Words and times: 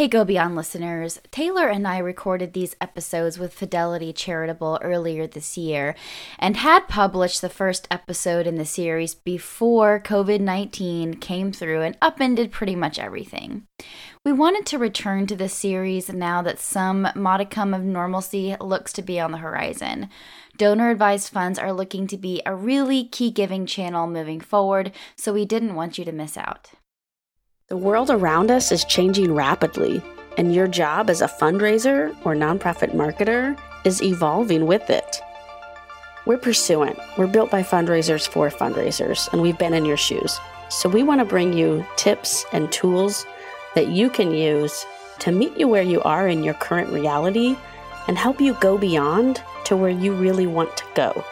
Hey, 0.00 0.08
Go 0.08 0.24
Beyond 0.24 0.56
listeners. 0.56 1.20
Taylor 1.30 1.68
and 1.68 1.86
I 1.86 1.98
recorded 1.98 2.54
these 2.54 2.74
episodes 2.80 3.38
with 3.38 3.52
Fidelity 3.52 4.14
Charitable 4.14 4.78
earlier 4.80 5.26
this 5.26 5.58
year 5.58 5.94
and 6.38 6.56
had 6.56 6.88
published 6.88 7.42
the 7.42 7.50
first 7.50 7.86
episode 7.90 8.46
in 8.46 8.54
the 8.54 8.64
series 8.64 9.14
before 9.14 10.00
COVID 10.00 10.40
19 10.40 11.16
came 11.16 11.52
through 11.52 11.82
and 11.82 11.98
upended 12.00 12.50
pretty 12.50 12.74
much 12.74 12.98
everything. 12.98 13.64
We 14.24 14.32
wanted 14.32 14.64
to 14.68 14.78
return 14.78 15.26
to 15.26 15.36
the 15.36 15.50
series 15.50 16.10
now 16.10 16.40
that 16.40 16.58
some 16.58 17.08
modicum 17.14 17.74
of 17.74 17.82
normalcy 17.82 18.56
looks 18.58 18.94
to 18.94 19.02
be 19.02 19.20
on 19.20 19.32
the 19.32 19.36
horizon. 19.36 20.08
Donor 20.56 20.88
advised 20.88 21.28
funds 21.28 21.58
are 21.58 21.74
looking 21.74 22.06
to 22.06 22.16
be 22.16 22.40
a 22.46 22.54
really 22.54 23.04
key 23.04 23.30
giving 23.30 23.66
channel 23.66 24.06
moving 24.06 24.40
forward, 24.40 24.92
so 25.14 25.34
we 25.34 25.44
didn't 25.44 25.74
want 25.74 25.98
you 25.98 26.06
to 26.06 26.12
miss 26.12 26.38
out. 26.38 26.70
The 27.70 27.76
world 27.76 28.10
around 28.10 28.50
us 28.50 28.72
is 28.72 28.84
changing 28.84 29.32
rapidly, 29.32 30.02
and 30.36 30.52
your 30.52 30.66
job 30.66 31.08
as 31.08 31.22
a 31.22 31.28
fundraiser 31.28 32.16
or 32.24 32.34
nonprofit 32.34 32.96
marketer 32.96 33.56
is 33.84 34.02
evolving 34.02 34.66
with 34.66 34.90
it. 34.90 35.20
We're 36.26 36.36
Pursuant. 36.36 36.98
We're 37.16 37.28
built 37.28 37.48
by 37.48 37.62
fundraisers 37.62 38.26
for 38.26 38.50
fundraisers, 38.50 39.32
and 39.32 39.40
we've 39.40 39.56
been 39.56 39.72
in 39.72 39.84
your 39.84 39.96
shoes. 39.96 40.36
So 40.68 40.88
we 40.88 41.04
want 41.04 41.20
to 41.20 41.24
bring 41.24 41.52
you 41.52 41.86
tips 41.94 42.44
and 42.52 42.72
tools 42.72 43.24
that 43.76 43.86
you 43.86 44.10
can 44.10 44.32
use 44.32 44.84
to 45.20 45.30
meet 45.30 45.56
you 45.56 45.68
where 45.68 45.84
you 45.84 46.02
are 46.02 46.26
in 46.26 46.42
your 46.42 46.54
current 46.54 46.90
reality 46.90 47.56
and 48.08 48.18
help 48.18 48.40
you 48.40 48.54
go 48.54 48.78
beyond 48.78 49.44
to 49.66 49.76
where 49.76 49.90
you 49.90 50.12
really 50.12 50.48
want 50.48 50.76
to 50.76 50.84
go. 50.96 51.24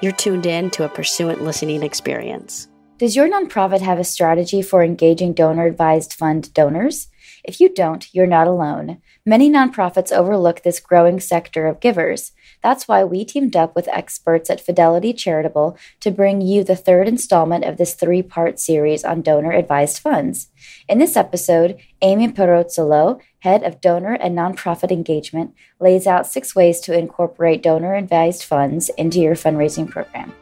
You're 0.00 0.12
tuned 0.12 0.46
in 0.46 0.70
to 0.70 0.86
a 0.86 0.88
Pursuant 0.88 1.42
listening 1.42 1.82
experience. 1.82 2.69
Does 3.00 3.16
your 3.16 3.30
nonprofit 3.30 3.80
have 3.80 3.98
a 3.98 4.04
strategy 4.04 4.60
for 4.60 4.84
engaging 4.84 5.32
donor 5.32 5.64
advised 5.64 6.12
fund 6.12 6.52
donors? 6.52 7.08
If 7.42 7.58
you 7.58 7.72
don't, 7.72 8.06
you're 8.12 8.26
not 8.26 8.46
alone. 8.46 9.00
Many 9.24 9.48
nonprofits 9.48 10.12
overlook 10.12 10.60
this 10.60 10.80
growing 10.80 11.18
sector 11.18 11.66
of 11.66 11.80
givers. 11.80 12.32
That's 12.62 12.86
why 12.86 13.04
we 13.04 13.24
teamed 13.24 13.56
up 13.56 13.74
with 13.74 13.88
experts 13.88 14.50
at 14.50 14.60
Fidelity 14.60 15.14
Charitable 15.14 15.78
to 16.00 16.10
bring 16.10 16.42
you 16.42 16.62
the 16.62 16.76
third 16.76 17.08
installment 17.08 17.64
of 17.64 17.78
this 17.78 17.94
three 17.94 18.20
part 18.20 18.60
series 18.60 19.02
on 19.02 19.22
donor 19.22 19.52
advised 19.52 19.98
funds. 19.98 20.48
In 20.86 20.98
this 20.98 21.16
episode, 21.16 21.78
Amy 22.02 22.28
Pirozzolo, 22.28 23.18
head 23.38 23.62
of 23.62 23.80
donor 23.80 24.12
and 24.12 24.36
nonprofit 24.36 24.90
engagement, 24.90 25.54
lays 25.80 26.06
out 26.06 26.26
six 26.26 26.54
ways 26.54 26.80
to 26.80 26.98
incorporate 26.98 27.62
donor 27.62 27.94
advised 27.94 28.42
funds 28.42 28.90
into 28.98 29.20
your 29.20 29.36
fundraising 29.36 29.88
program. 29.88 30.34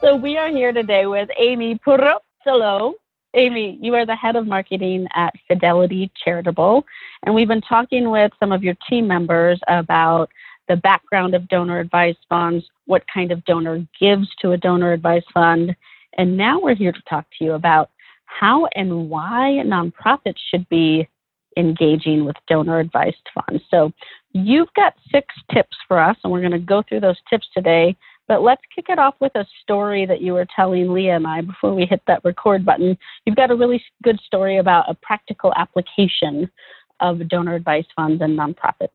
So 0.00 0.14
we 0.14 0.36
are 0.36 0.48
here 0.48 0.72
today 0.72 1.06
with 1.06 1.28
Amy 1.36 1.76
Pirozzolo. 1.84 2.92
Amy, 3.34 3.78
you 3.82 3.96
are 3.96 4.06
the 4.06 4.14
head 4.14 4.36
of 4.36 4.46
marketing 4.46 5.08
at 5.16 5.34
Fidelity 5.48 6.10
Charitable, 6.24 6.84
and 7.24 7.34
we've 7.34 7.48
been 7.48 7.60
talking 7.60 8.08
with 8.08 8.30
some 8.38 8.52
of 8.52 8.62
your 8.62 8.76
team 8.88 9.08
members 9.08 9.60
about 9.66 10.30
the 10.68 10.76
background 10.76 11.34
of 11.34 11.48
donor 11.48 11.80
advised 11.80 12.18
funds, 12.28 12.64
what 12.86 13.02
kind 13.12 13.32
of 13.32 13.44
donor 13.44 13.84
gives 14.00 14.28
to 14.40 14.52
a 14.52 14.56
donor 14.56 14.92
advised 14.92 15.26
fund, 15.34 15.74
and 16.16 16.36
now 16.36 16.60
we're 16.60 16.76
here 16.76 16.92
to 16.92 17.02
talk 17.10 17.26
to 17.36 17.44
you 17.44 17.54
about 17.54 17.90
how 18.26 18.66
and 18.76 19.10
why 19.10 19.60
nonprofits 19.64 20.38
should 20.48 20.68
be 20.68 21.08
engaging 21.56 22.24
with 22.24 22.36
donor 22.46 22.78
advised 22.78 23.16
funds. 23.34 23.64
So 23.68 23.92
you've 24.32 24.72
got 24.76 24.94
six 25.10 25.34
tips 25.52 25.76
for 25.88 25.98
us, 25.98 26.16
and 26.22 26.32
we're 26.32 26.40
going 26.40 26.52
to 26.52 26.58
go 26.60 26.84
through 26.88 27.00
those 27.00 27.18
tips 27.28 27.48
today. 27.52 27.96
But 28.28 28.42
let's 28.42 28.62
kick 28.74 28.86
it 28.90 28.98
off 28.98 29.14
with 29.20 29.34
a 29.34 29.46
story 29.62 30.04
that 30.06 30.20
you 30.20 30.34
were 30.34 30.46
telling 30.54 30.92
Leah 30.92 31.16
and 31.16 31.26
I 31.26 31.40
before 31.40 31.74
we 31.74 31.86
hit 31.86 32.02
that 32.06 32.24
record 32.24 32.64
button. 32.64 32.96
You've 33.24 33.36
got 33.36 33.50
a 33.50 33.56
really 33.56 33.82
good 34.04 34.20
story 34.20 34.58
about 34.58 34.88
a 34.88 34.94
practical 34.94 35.52
application 35.56 36.50
of 37.00 37.26
donor 37.28 37.54
advised 37.54 37.88
funds 37.96 38.20
and 38.20 38.38
nonprofits. 38.38 38.88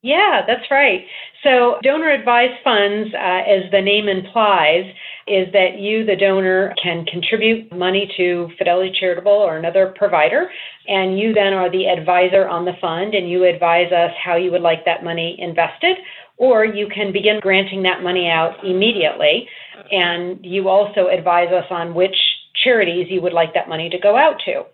Yeah, 0.00 0.42
that's 0.46 0.70
right. 0.70 1.00
So, 1.42 1.78
donor 1.82 2.10
advised 2.10 2.62
funds, 2.62 3.12
uh, 3.14 3.42
as 3.50 3.68
the 3.72 3.80
name 3.82 4.08
implies, 4.08 4.84
is 5.26 5.52
that 5.52 5.80
you, 5.80 6.06
the 6.06 6.14
donor, 6.14 6.72
can 6.80 7.04
contribute 7.04 7.76
money 7.76 8.08
to 8.16 8.48
Fidelity 8.56 8.96
Charitable 8.98 9.32
or 9.32 9.56
another 9.56 9.92
provider, 9.96 10.50
and 10.86 11.18
you 11.18 11.34
then 11.34 11.52
are 11.52 11.68
the 11.68 11.88
advisor 11.88 12.46
on 12.46 12.64
the 12.64 12.74
fund, 12.80 13.14
and 13.14 13.28
you 13.28 13.44
advise 13.44 13.90
us 13.90 14.12
how 14.24 14.36
you 14.36 14.52
would 14.52 14.62
like 14.62 14.84
that 14.84 15.02
money 15.02 15.34
invested 15.40 15.96
or 16.38 16.64
you 16.64 16.88
can 16.88 17.12
begin 17.12 17.40
granting 17.40 17.82
that 17.82 18.02
money 18.02 18.28
out 18.28 18.64
immediately. 18.64 19.48
And 19.92 20.38
you 20.44 20.68
also 20.68 21.08
advise 21.08 21.52
us 21.52 21.66
on 21.70 21.94
which 21.94 22.16
charities 22.54 23.08
you 23.10 23.20
would 23.20 23.32
like 23.32 23.54
that 23.54 23.68
money 23.68 23.90
to 23.90 23.98
go 23.98 24.16
out 24.16 24.40
to. 24.46 24.64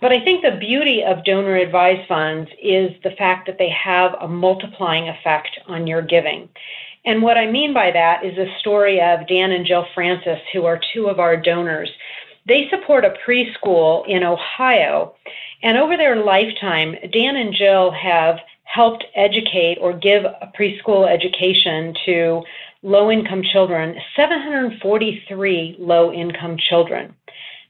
But 0.00 0.12
I 0.12 0.24
think 0.24 0.42
the 0.42 0.56
beauty 0.58 1.02
of 1.02 1.24
donor 1.24 1.56
advised 1.56 2.06
funds 2.08 2.50
is 2.62 2.92
the 3.02 3.10
fact 3.18 3.46
that 3.46 3.58
they 3.58 3.68
have 3.70 4.14
a 4.20 4.28
multiplying 4.28 5.08
effect 5.08 5.58
on 5.66 5.86
your 5.86 6.02
giving. 6.02 6.48
And 7.04 7.22
what 7.22 7.38
I 7.38 7.50
mean 7.50 7.74
by 7.74 7.90
that 7.90 8.24
is 8.24 8.36
the 8.36 8.52
story 8.60 9.00
of 9.00 9.26
Dan 9.26 9.50
and 9.50 9.66
Jill 9.66 9.86
Francis, 9.94 10.40
who 10.52 10.64
are 10.66 10.80
two 10.92 11.08
of 11.08 11.18
our 11.18 11.36
donors. 11.36 11.90
They 12.46 12.68
support 12.70 13.04
a 13.04 13.14
preschool 13.26 14.06
in 14.06 14.22
Ohio. 14.22 15.14
And 15.62 15.76
over 15.76 15.96
their 15.96 16.16
lifetime, 16.16 16.94
Dan 17.12 17.36
and 17.36 17.54
Jill 17.54 17.90
have 17.90 18.38
helped 18.68 19.04
educate 19.14 19.78
or 19.80 19.92
give 19.92 20.24
a 20.24 20.52
preschool 20.58 21.08
education 21.08 21.94
to 22.04 22.42
low 22.82 23.10
income 23.10 23.42
children, 23.42 23.96
743 24.14 25.76
low 25.78 26.12
income 26.12 26.56
children. 26.58 27.14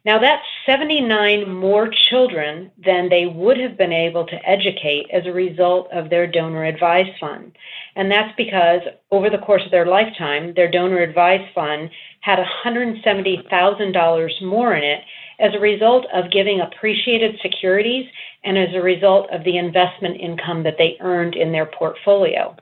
Now, 0.04 0.18
that's 0.18 0.44
79 0.64 1.52
more 1.54 1.88
children 1.88 2.70
than 2.82 3.08
they 3.08 3.26
would 3.26 3.58
have 3.58 3.76
been 3.76 3.92
able 3.92 4.24
to 4.26 4.48
educate 4.48 5.06
as 5.12 5.26
a 5.26 5.32
result 5.32 5.88
of 5.92 6.08
their 6.08 6.26
donor 6.26 6.64
advised 6.64 7.18
fund. 7.20 7.52
And 7.94 8.10
that's 8.10 8.34
because 8.36 8.80
over 9.10 9.28
the 9.28 9.38
course 9.38 9.62
of 9.64 9.70
their 9.70 9.86
lifetime, 9.86 10.54
their 10.54 10.70
donor 10.70 10.98
advised 10.98 11.52
fund 11.54 11.90
had 12.20 12.38
$170,000 12.64 14.42
more 14.42 14.74
in 14.74 14.84
it 14.84 15.02
as 15.38 15.54
a 15.54 15.60
result 15.60 16.06
of 16.12 16.30
giving 16.30 16.60
appreciated 16.60 17.38
securities 17.40 18.08
and 18.44 18.58
as 18.58 18.74
a 18.74 18.82
result 18.82 19.30
of 19.30 19.44
the 19.44 19.56
investment 19.56 20.20
income 20.20 20.62
that 20.64 20.76
they 20.78 20.96
earned 21.00 21.34
in 21.34 21.52
their 21.52 21.66
portfolio. 21.66 22.56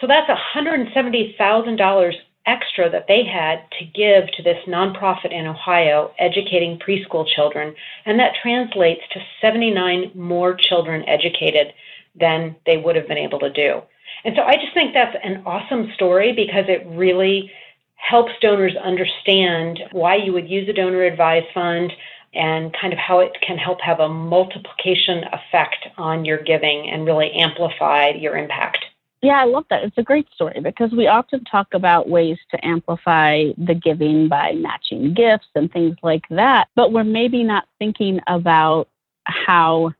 So 0.00 0.06
that's 0.06 0.30
$170,000 0.30 2.12
extra 2.46 2.90
that 2.90 3.06
they 3.06 3.24
had 3.24 3.60
to 3.78 3.84
give 3.84 4.30
to 4.32 4.42
this 4.42 4.58
nonprofit 4.66 5.32
in 5.32 5.46
Ohio 5.46 6.12
educating 6.18 6.78
preschool 6.78 7.26
children, 7.26 7.74
and 8.06 8.18
that 8.18 8.34
translates 8.40 9.02
to 9.12 9.20
79 9.40 10.12
more 10.14 10.54
children 10.54 11.04
educated 11.06 11.74
than 12.18 12.56
they 12.64 12.78
would 12.78 12.96
have 12.96 13.06
been 13.06 13.18
able 13.18 13.38
to 13.38 13.50
do. 13.50 13.82
And 14.24 14.34
so 14.34 14.42
I 14.42 14.56
just 14.56 14.74
think 14.74 14.94
that's 14.94 15.16
an 15.22 15.42
awesome 15.46 15.92
story 15.94 16.32
because 16.32 16.64
it 16.68 16.86
really 16.88 17.52
helps 17.98 18.32
donors 18.40 18.74
understand 18.76 19.80
why 19.92 20.16
you 20.16 20.32
would 20.32 20.48
use 20.48 20.68
a 20.68 20.72
donor 20.72 21.02
advised 21.02 21.46
fund, 21.52 21.92
and 22.34 22.74
kind 22.78 22.92
of 22.92 22.98
how 22.98 23.20
it 23.20 23.36
can 23.46 23.56
help 23.56 23.80
have 23.80 24.00
a 24.00 24.08
multiplication 24.08 25.24
effect 25.32 25.88
on 25.96 26.24
your 26.24 26.38
giving 26.42 26.88
and 26.90 27.06
really 27.06 27.32
amplify 27.32 28.10
your 28.10 28.36
impact. 28.36 28.84
Yeah, 29.22 29.40
I 29.40 29.44
love 29.44 29.64
that. 29.70 29.82
It's 29.82 29.98
a 29.98 30.02
great 30.02 30.28
story 30.32 30.60
because 30.62 30.92
we 30.92 31.08
often 31.08 31.42
talk 31.44 31.68
about 31.72 32.08
ways 32.08 32.38
to 32.52 32.64
amplify 32.64 33.46
the 33.56 33.74
giving 33.74 34.28
by 34.28 34.52
matching 34.52 35.14
gifts 35.14 35.48
and 35.54 35.72
things 35.72 35.96
like 36.02 36.24
that, 36.30 36.68
but 36.76 36.92
we're 36.92 37.02
maybe 37.02 37.42
not 37.42 37.66
thinking 37.78 38.20
about 38.28 38.88
how 39.24 39.92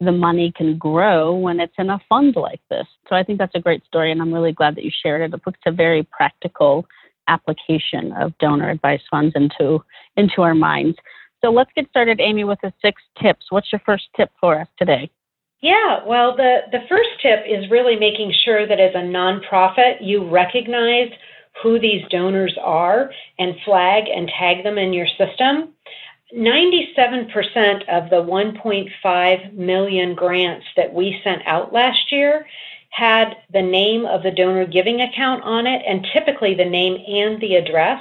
the 0.00 0.12
money 0.12 0.52
can 0.54 0.76
grow 0.76 1.34
when 1.34 1.58
it's 1.58 1.72
in 1.78 1.88
a 1.88 2.00
fund 2.08 2.36
like 2.36 2.60
this. 2.68 2.86
So 3.08 3.16
I 3.16 3.22
think 3.22 3.38
that's 3.38 3.54
a 3.54 3.60
great 3.60 3.84
story, 3.86 4.12
and 4.12 4.20
I'm 4.20 4.34
really 4.34 4.52
glad 4.52 4.74
that 4.74 4.84
you 4.84 4.90
shared 4.90 5.22
it. 5.22 5.34
It 5.34 5.42
puts 5.42 5.58
a 5.64 5.72
very 5.72 6.02
practical 6.02 6.86
application 7.28 8.12
of 8.12 8.36
donor 8.38 8.70
advice 8.70 9.02
funds 9.10 9.34
into 9.34 9.82
into 10.16 10.42
our 10.42 10.54
minds. 10.54 10.96
So 11.44 11.50
let's 11.50 11.70
get 11.76 11.88
started, 11.90 12.20
Amy, 12.20 12.44
with 12.44 12.60
the 12.62 12.72
six 12.82 13.02
tips. 13.20 13.46
What's 13.50 13.70
your 13.72 13.80
first 13.84 14.04
tip 14.16 14.30
for 14.40 14.58
us 14.60 14.68
today? 14.78 15.10
Yeah, 15.60 16.04
well, 16.06 16.36
the, 16.36 16.60
the 16.70 16.84
first 16.88 17.08
tip 17.22 17.40
is 17.46 17.70
really 17.70 17.96
making 17.96 18.32
sure 18.44 18.66
that 18.66 18.80
as 18.80 18.94
a 18.94 18.98
nonprofit, 18.98 19.96
you 20.00 20.28
recognize 20.28 21.10
who 21.62 21.78
these 21.78 22.02
donors 22.10 22.56
are 22.62 23.10
and 23.38 23.54
flag 23.64 24.04
and 24.08 24.28
tag 24.28 24.64
them 24.64 24.78
in 24.78 24.92
your 24.92 25.06
system. 25.06 25.72
97% 26.34 27.88
of 27.88 28.10
the 28.10 28.16
1.5 28.16 29.52
million 29.54 30.14
grants 30.14 30.66
that 30.76 30.92
we 30.92 31.20
sent 31.22 31.42
out 31.46 31.72
last 31.72 32.10
year 32.10 32.46
had 32.96 33.36
the 33.52 33.60
name 33.60 34.06
of 34.06 34.22
the 34.22 34.30
donor 34.30 34.64
giving 34.64 35.02
account 35.02 35.44
on 35.44 35.66
it, 35.66 35.82
and 35.86 36.06
typically 36.14 36.54
the 36.54 36.64
name 36.64 36.94
and 37.06 37.38
the 37.42 37.56
address. 37.56 38.00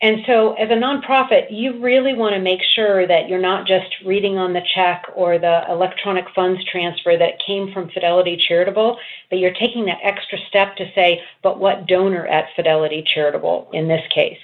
And 0.00 0.22
so, 0.26 0.54
as 0.54 0.70
a 0.70 0.74
nonprofit, 0.74 1.48
you 1.50 1.82
really 1.82 2.14
want 2.14 2.34
to 2.34 2.40
make 2.40 2.62
sure 2.74 3.06
that 3.06 3.28
you're 3.28 3.38
not 3.38 3.66
just 3.66 3.94
reading 4.06 4.38
on 4.38 4.54
the 4.54 4.62
check 4.74 5.04
or 5.14 5.38
the 5.38 5.64
electronic 5.68 6.24
funds 6.34 6.64
transfer 6.64 7.18
that 7.18 7.44
came 7.46 7.72
from 7.72 7.90
Fidelity 7.90 8.38
Charitable, 8.48 8.98
but 9.28 9.38
you're 9.38 9.52
taking 9.52 9.84
that 9.84 10.00
extra 10.02 10.38
step 10.48 10.76
to 10.76 10.90
say, 10.94 11.22
but 11.42 11.58
what 11.58 11.86
donor 11.86 12.26
at 12.26 12.48
Fidelity 12.56 13.04
Charitable 13.14 13.68
in 13.74 13.86
this 13.86 14.02
case? 14.14 14.38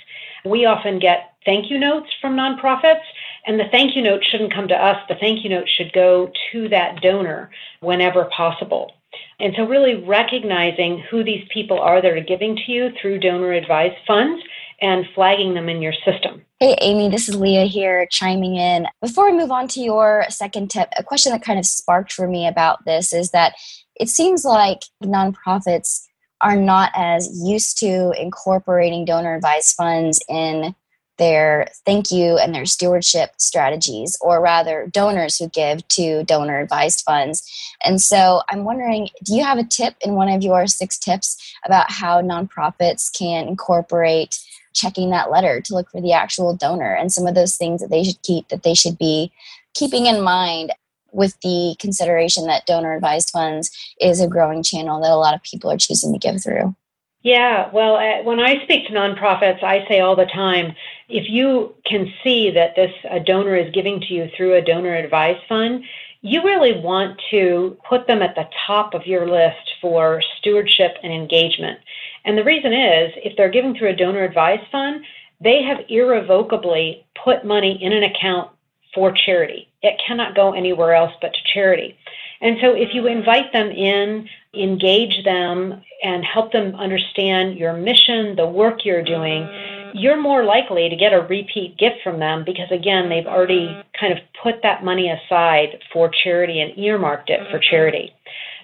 We 0.44 0.66
often 0.66 0.98
get 0.98 1.32
thank 1.46 1.70
you 1.70 1.78
notes 1.78 2.10
from 2.20 2.36
nonprofits, 2.36 3.04
And 3.46 3.58
the 3.58 3.68
thank 3.70 3.96
you 3.96 4.02
note 4.02 4.22
shouldn't 4.24 4.54
come 4.54 4.68
to 4.68 4.74
us. 4.74 4.98
The 5.08 5.16
thank 5.16 5.44
you 5.44 5.50
note 5.50 5.68
should 5.68 5.92
go 5.94 6.30
to 6.52 6.68
that 6.68 7.00
donor 7.00 7.50
whenever 7.80 8.26
possible. 8.36 8.92
And 9.40 9.54
so, 9.56 9.64
really 9.64 9.96
recognizing 9.96 11.02
who 11.10 11.24
these 11.24 11.46
people 11.52 11.80
are 11.80 12.00
that 12.00 12.10
are 12.10 12.22
giving 12.22 12.56
to 12.56 12.72
you 12.72 12.90
through 13.00 13.20
donor 13.20 13.52
advised 13.52 13.96
funds 14.06 14.42
and 14.80 15.06
flagging 15.14 15.54
them 15.54 15.68
in 15.68 15.80
your 15.80 15.92
system. 16.04 16.42
Hey, 16.58 16.76
Amy, 16.80 17.08
this 17.08 17.28
is 17.28 17.36
Leah 17.36 17.66
here 17.66 18.06
chiming 18.10 18.56
in. 18.56 18.86
Before 19.00 19.30
we 19.30 19.36
move 19.36 19.52
on 19.52 19.68
to 19.68 19.80
your 19.80 20.26
second 20.28 20.70
tip, 20.70 20.88
a 20.96 21.04
question 21.04 21.32
that 21.32 21.42
kind 21.42 21.58
of 21.58 21.66
sparked 21.66 22.12
for 22.12 22.26
me 22.26 22.46
about 22.46 22.84
this 22.84 23.12
is 23.12 23.30
that 23.30 23.54
it 23.94 24.08
seems 24.08 24.44
like 24.44 24.80
nonprofits 25.02 26.02
are 26.40 26.56
not 26.56 26.90
as 26.94 27.30
used 27.44 27.78
to 27.78 28.12
incorporating 28.20 29.04
donor 29.04 29.36
advised 29.36 29.76
funds 29.76 30.20
in 30.28 30.74
their 31.18 31.68
thank 31.84 32.10
you 32.10 32.38
and 32.38 32.54
their 32.54 32.66
stewardship 32.66 33.30
strategies, 33.38 34.16
or 34.20 34.40
rather, 34.40 34.88
donors 34.92 35.38
who 35.38 35.48
give 35.48 35.86
to 35.88 36.24
donor 36.24 36.60
advised 36.60 37.02
funds. 37.04 37.48
And 37.84 38.00
so 38.00 38.42
I'm 38.50 38.64
wondering 38.64 39.08
do 39.24 39.34
you 39.34 39.44
have 39.44 39.58
a 39.58 39.64
tip 39.64 39.94
in 40.00 40.14
one 40.14 40.28
of 40.28 40.42
your 40.42 40.66
six 40.66 40.98
tips 40.98 41.36
about 41.64 41.90
how 41.90 42.20
nonprofits 42.20 43.12
can 43.16 43.48
incorporate 43.48 44.38
checking 44.74 45.10
that 45.10 45.30
letter 45.30 45.60
to 45.60 45.74
look 45.74 45.90
for 45.90 46.00
the 46.00 46.12
actual 46.12 46.56
donor 46.56 46.94
and 46.94 47.12
some 47.12 47.26
of 47.26 47.34
those 47.34 47.56
things 47.56 47.82
that 47.82 47.90
they 47.90 48.02
should 48.02 48.20
keep 48.22 48.48
that 48.48 48.62
they 48.62 48.74
should 48.74 48.96
be 48.96 49.30
keeping 49.74 50.06
in 50.06 50.22
mind 50.22 50.72
with 51.12 51.38
the 51.42 51.76
consideration 51.78 52.46
that 52.46 52.66
donor 52.66 52.94
advised 52.94 53.30
funds 53.30 53.70
is 54.00 54.20
a 54.20 54.26
growing 54.26 54.62
channel 54.62 55.00
that 55.00 55.10
a 55.10 55.16
lot 55.16 55.34
of 55.34 55.42
people 55.42 55.70
are 55.70 55.76
choosing 55.76 56.12
to 56.12 56.18
give 56.18 56.42
through? 56.42 56.74
Yeah, 57.22 57.70
well, 57.72 57.96
uh, 57.96 58.24
when 58.24 58.40
I 58.40 58.64
speak 58.64 58.88
to 58.88 58.92
nonprofits, 58.92 59.62
I 59.62 59.86
say 59.86 60.00
all 60.00 60.16
the 60.16 60.26
time 60.26 60.74
if 61.12 61.28
you 61.28 61.74
can 61.84 62.12
see 62.24 62.50
that 62.50 62.74
this 62.74 62.92
a 63.10 63.20
donor 63.20 63.54
is 63.54 63.72
giving 63.72 64.00
to 64.00 64.14
you 64.14 64.30
through 64.36 64.54
a 64.54 64.62
donor 64.62 64.94
advice 64.94 65.38
fund, 65.48 65.84
you 66.22 66.42
really 66.42 66.80
want 66.80 67.20
to 67.30 67.76
put 67.88 68.06
them 68.06 68.22
at 68.22 68.34
the 68.34 68.48
top 68.66 68.94
of 68.94 69.06
your 69.06 69.28
list 69.28 69.72
for 69.80 70.22
stewardship 70.38 70.96
and 71.02 71.12
engagement. 71.12 71.80
And 72.24 72.38
the 72.38 72.44
reason 72.44 72.72
is 72.72 73.12
if 73.16 73.36
they're 73.36 73.50
giving 73.50 73.76
through 73.76 73.90
a 73.90 73.96
donor 73.96 74.22
advice 74.22 74.64
fund, 74.70 75.04
they 75.40 75.62
have 75.62 75.84
irrevocably 75.88 77.04
put 77.22 77.44
money 77.44 77.82
in 77.82 77.92
an 77.92 78.04
account 78.04 78.50
for 78.94 79.12
charity. 79.12 79.68
It 79.82 80.00
cannot 80.06 80.36
go 80.36 80.52
anywhere 80.52 80.94
else 80.94 81.12
but 81.20 81.34
to 81.34 81.40
charity. 81.52 81.98
And 82.40 82.58
so 82.60 82.74
if 82.74 82.94
you 82.94 83.06
invite 83.06 83.52
them 83.52 83.70
in, 83.70 84.28
engage 84.54 85.24
them, 85.24 85.82
and 86.02 86.24
help 86.24 86.52
them 86.52 86.74
understand 86.74 87.56
your 87.56 87.72
mission, 87.72 88.36
the 88.36 88.46
work 88.46 88.84
you're 88.84 89.02
doing, 89.02 89.48
you're 89.92 90.20
more 90.20 90.44
likely 90.44 90.88
to 90.88 90.96
get 90.96 91.12
a 91.12 91.20
repeat 91.20 91.76
gift 91.78 91.96
from 92.02 92.18
them 92.18 92.44
because, 92.44 92.70
again, 92.70 93.08
they've 93.08 93.26
already 93.26 93.82
kind 93.98 94.12
of 94.12 94.18
put 94.42 94.56
that 94.62 94.84
money 94.84 95.10
aside 95.10 95.78
for 95.92 96.10
charity 96.24 96.60
and 96.60 96.76
earmarked 96.78 97.30
it 97.30 97.40
for 97.50 97.58
charity. 97.58 98.10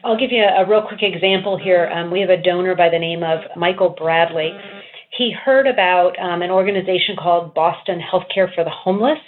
I'll 0.04 0.18
give 0.18 0.32
you 0.32 0.42
a, 0.42 0.62
a 0.62 0.68
real 0.68 0.82
quick 0.86 1.02
example 1.02 1.58
here. 1.58 1.88
Um, 1.88 2.10
we 2.10 2.20
have 2.20 2.30
a 2.30 2.42
donor 2.42 2.74
by 2.74 2.88
the 2.88 2.98
name 2.98 3.22
of 3.22 3.40
Michael 3.56 3.90
Bradley. 3.90 4.52
He 5.16 5.32
heard 5.32 5.66
about 5.66 6.18
um, 6.18 6.42
an 6.42 6.50
organization 6.50 7.16
called 7.16 7.54
Boston 7.54 8.00
Healthcare 8.00 8.54
for 8.54 8.64
the 8.64 8.70
Homeless 8.70 9.18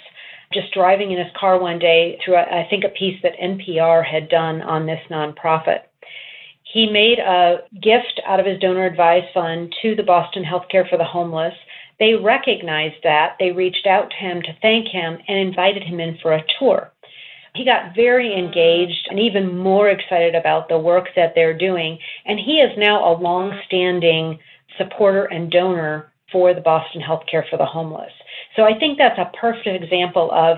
just 0.53 0.73
driving 0.73 1.11
in 1.11 1.17
his 1.17 1.31
car 1.39 1.59
one 1.59 1.79
day 1.79 2.19
through, 2.23 2.35
I 2.35 2.67
think, 2.69 2.83
a 2.83 2.89
piece 2.89 3.19
that 3.23 3.39
NPR 3.41 4.05
had 4.05 4.29
done 4.29 4.61
on 4.61 4.85
this 4.85 4.99
nonprofit. 5.09 5.79
He 6.63 6.89
made 6.89 7.19
a 7.19 7.59
gift 7.81 8.21
out 8.25 8.39
of 8.39 8.45
his 8.45 8.59
donor 8.59 8.85
advised 8.85 9.27
fund 9.33 9.73
to 9.81 9.95
the 9.95 10.03
Boston 10.03 10.43
Healthcare 10.43 10.89
for 10.89 10.97
the 10.97 11.03
Homeless. 11.03 11.53
They 12.01 12.15
recognized 12.15 13.03
that. 13.03 13.35
They 13.39 13.51
reached 13.51 13.85
out 13.85 14.09
to 14.09 14.15
him 14.17 14.41
to 14.41 14.57
thank 14.59 14.87
him 14.87 15.19
and 15.27 15.37
invited 15.37 15.83
him 15.83 15.99
in 15.99 16.17
for 16.19 16.33
a 16.33 16.43
tour. 16.57 16.91
He 17.53 17.63
got 17.63 17.95
very 17.95 18.33
engaged 18.33 19.07
and 19.11 19.19
even 19.19 19.55
more 19.55 19.87
excited 19.87 20.33
about 20.33 20.67
the 20.67 20.79
work 20.79 21.09
that 21.15 21.33
they're 21.35 21.55
doing. 21.55 21.99
And 22.25 22.39
he 22.39 22.53
is 22.53 22.75
now 22.75 23.05
a 23.07 23.19
long 23.21 23.53
standing 23.67 24.39
supporter 24.79 25.25
and 25.25 25.51
donor 25.51 26.11
for 26.31 26.55
the 26.55 26.61
Boston 26.61 27.03
Healthcare 27.03 27.47
for 27.47 27.57
the 27.57 27.65
Homeless. 27.65 28.13
So 28.55 28.63
I 28.63 28.79
think 28.79 28.97
that's 28.97 29.19
a 29.19 29.31
perfect 29.39 29.83
example 29.83 30.31
of 30.31 30.57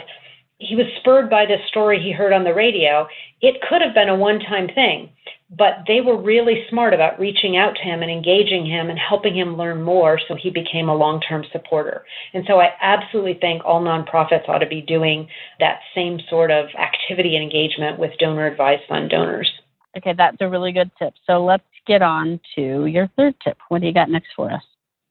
he 0.60 0.76
was 0.76 0.86
spurred 1.00 1.30
by 1.30 1.46
this 1.46 1.60
story 1.68 2.02
he 2.02 2.12
heard 2.12 2.34
on 2.34 2.44
the 2.44 2.54
radio. 2.54 3.08
It 3.42 3.62
could 3.68 3.82
have 3.82 3.94
been 3.94 4.10
a 4.10 4.16
one 4.16 4.40
time 4.40 4.68
thing, 4.74 5.10
but 5.56 5.84
they 5.88 6.02
were 6.02 6.20
really 6.20 6.66
smart 6.70 6.94
about 6.94 7.20
reaching 7.20 7.58
out 7.58 7.76
to 7.76 7.82
him 7.84 8.02
and 8.02 8.12
engaging 8.12 8.66
him 8.66 8.90
and 8.90 8.98
helping 8.98 9.36
him 9.36 9.58
learn 9.58 9.82
more 9.82 10.20
so 10.28 10.36
he 10.36 10.50
became 10.50 10.90
a 10.90 10.96
long 10.96 11.22
term 11.22 11.44
supporter. 11.52 12.06
And 12.34 12.44
so 12.48 12.60
I 12.60 12.70
absolutely 12.82 13.36
think 13.36 13.64
all 13.66 13.82
nonprofits 13.82 14.48
ought 14.48 14.60
to 14.60 14.68
be 14.68 14.82
doing 14.82 15.28
that 15.60 15.80
same 15.94 16.20
sort 16.30 16.52
of 16.52 16.68
activity 16.80 17.36
and 17.36 17.44
engagement 17.44 18.00
with 18.00 18.18
donor 18.20 18.48
advised 18.48 18.84
fund 18.88 19.10
donors. 19.10 19.52
Okay, 19.98 20.14
that's 20.18 20.38
a 20.40 20.50
really 20.50 20.72
good 20.72 20.92
tip. 20.98 21.14
So 21.28 21.44
let's 21.44 21.64
get 21.86 22.02
on 22.02 22.40
to 22.56 22.86
your 22.86 23.10
third 23.16 23.36
tip. 23.44 23.58
What 23.70 23.82
do 23.82 23.88
you 23.88 23.94
got 23.94 24.10
next 24.10 24.30
for 24.36 24.52
us? 24.52 24.64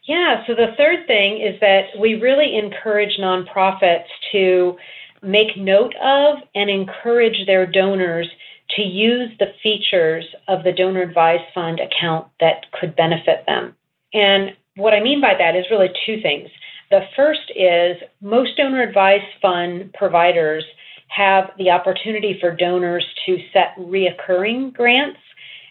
Yeah, 0.05 0.45
so 0.47 0.55
the 0.55 0.75
third 0.77 1.07
thing 1.07 1.41
is 1.41 1.61
that 1.61 1.85
we 1.97 2.15
really 2.15 2.59
encourage 2.59 3.19
nonprofits 3.21 4.09
to 4.33 4.77
make 5.23 5.57
note 5.57 5.95
of 6.03 6.39
and 6.55 6.69
encourage 6.69 7.47
their 7.47 7.67
donors 7.67 8.29
to 8.77 8.83
use 8.83 9.31
the 9.39 9.53
features 9.63 10.25
of 10.49 10.65
the 10.65 10.73
donor 10.73 11.03
advised 11.03 11.45
fund 11.55 11.81
account 11.81 12.27
that 12.41 12.67
could 12.73 12.97
benefit 12.97 13.45
them. 13.47 13.75
And 14.13 14.53
what 14.77 14.95
I 14.95 15.03
mean 15.03 15.21
by 15.21 15.35
that 15.39 15.55
is 15.57 15.67
really 15.71 15.91
two 16.07 16.21
things. 16.23 16.49
The 16.91 17.03
first 17.17 17.53
is 17.55 17.97
most 18.21 18.57
donor 18.57 18.83
advised 18.83 19.25
fund 19.41 19.93
providers 19.95 20.65
have 21.09 21.51
the 21.59 21.71
opportunity 21.71 22.39
for 22.41 22.55
donors 22.55 23.05
to 23.27 23.39
set 23.53 23.77
reoccurring 23.79 24.73
grants. 24.73 25.19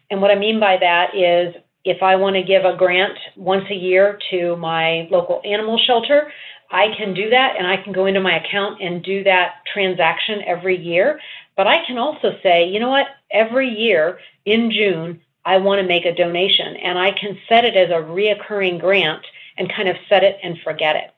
And 0.09 0.21
what 0.21 0.31
I 0.31 0.35
mean 0.35 0.59
by 0.59 0.77
that 0.79 1.15
is 1.15 1.55
if 1.83 2.03
I 2.03 2.15
want 2.15 2.35
to 2.35 2.43
give 2.43 2.63
a 2.63 2.77
grant 2.77 3.17
once 3.35 3.65
a 3.71 3.75
year 3.75 4.19
to 4.29 4.55
my 4.57 5.07
local 5.09 5.41
animal 5.43 5.79
shelter, 5.79 6.31
I 6.71 6.95
can 6.97 7.13
do 7.13 7.29
that 7.29 7.55
and 7.57 7.67
I 7.67 7.77
can 7.77 7.93
go 7.93 8.05
into 8.05 8.21
my 8.21 8.37
account 8.43 8.81
and 8.81 9.03
do 9.03 9.23
that 9.23 9.55
transaction 9.71 10.41
every 10.45 10.77
year. 10.77 11.19
But 11.57 11.67
I 11.67 11.85
can 11.85 11.97
also 11.97 12.37
say, 12.41 12.67
you 12.67 12.79
know 12.79 12.89
what, 12.89 13.07
every 13.31 13.69
year 13.69 14.19
in 14.45 14.71
June, 14.71 15.21
I 15.43 15.57
want 15.57 15.81
to 15.81 15.87
make 15.87 16.05
a 16.05 16.15
donation 16.15 16.75
and 16.77 16.97
I 16.97 17.11
can 17.11 17.37
set 17.49 17.65
it 17.65 17.75
as 17.75 17.89
a 17.89 18.03
reoccurring 18.03 18.79
grant 18.79 19.25
and 19.57 19.71
kind 19.73 19.89
of 19.89 19.97
set 20.07 20.23
it 20.23 20.37
and 20.43 20.57
forget 20.63 20.95
it. 20.95 21.13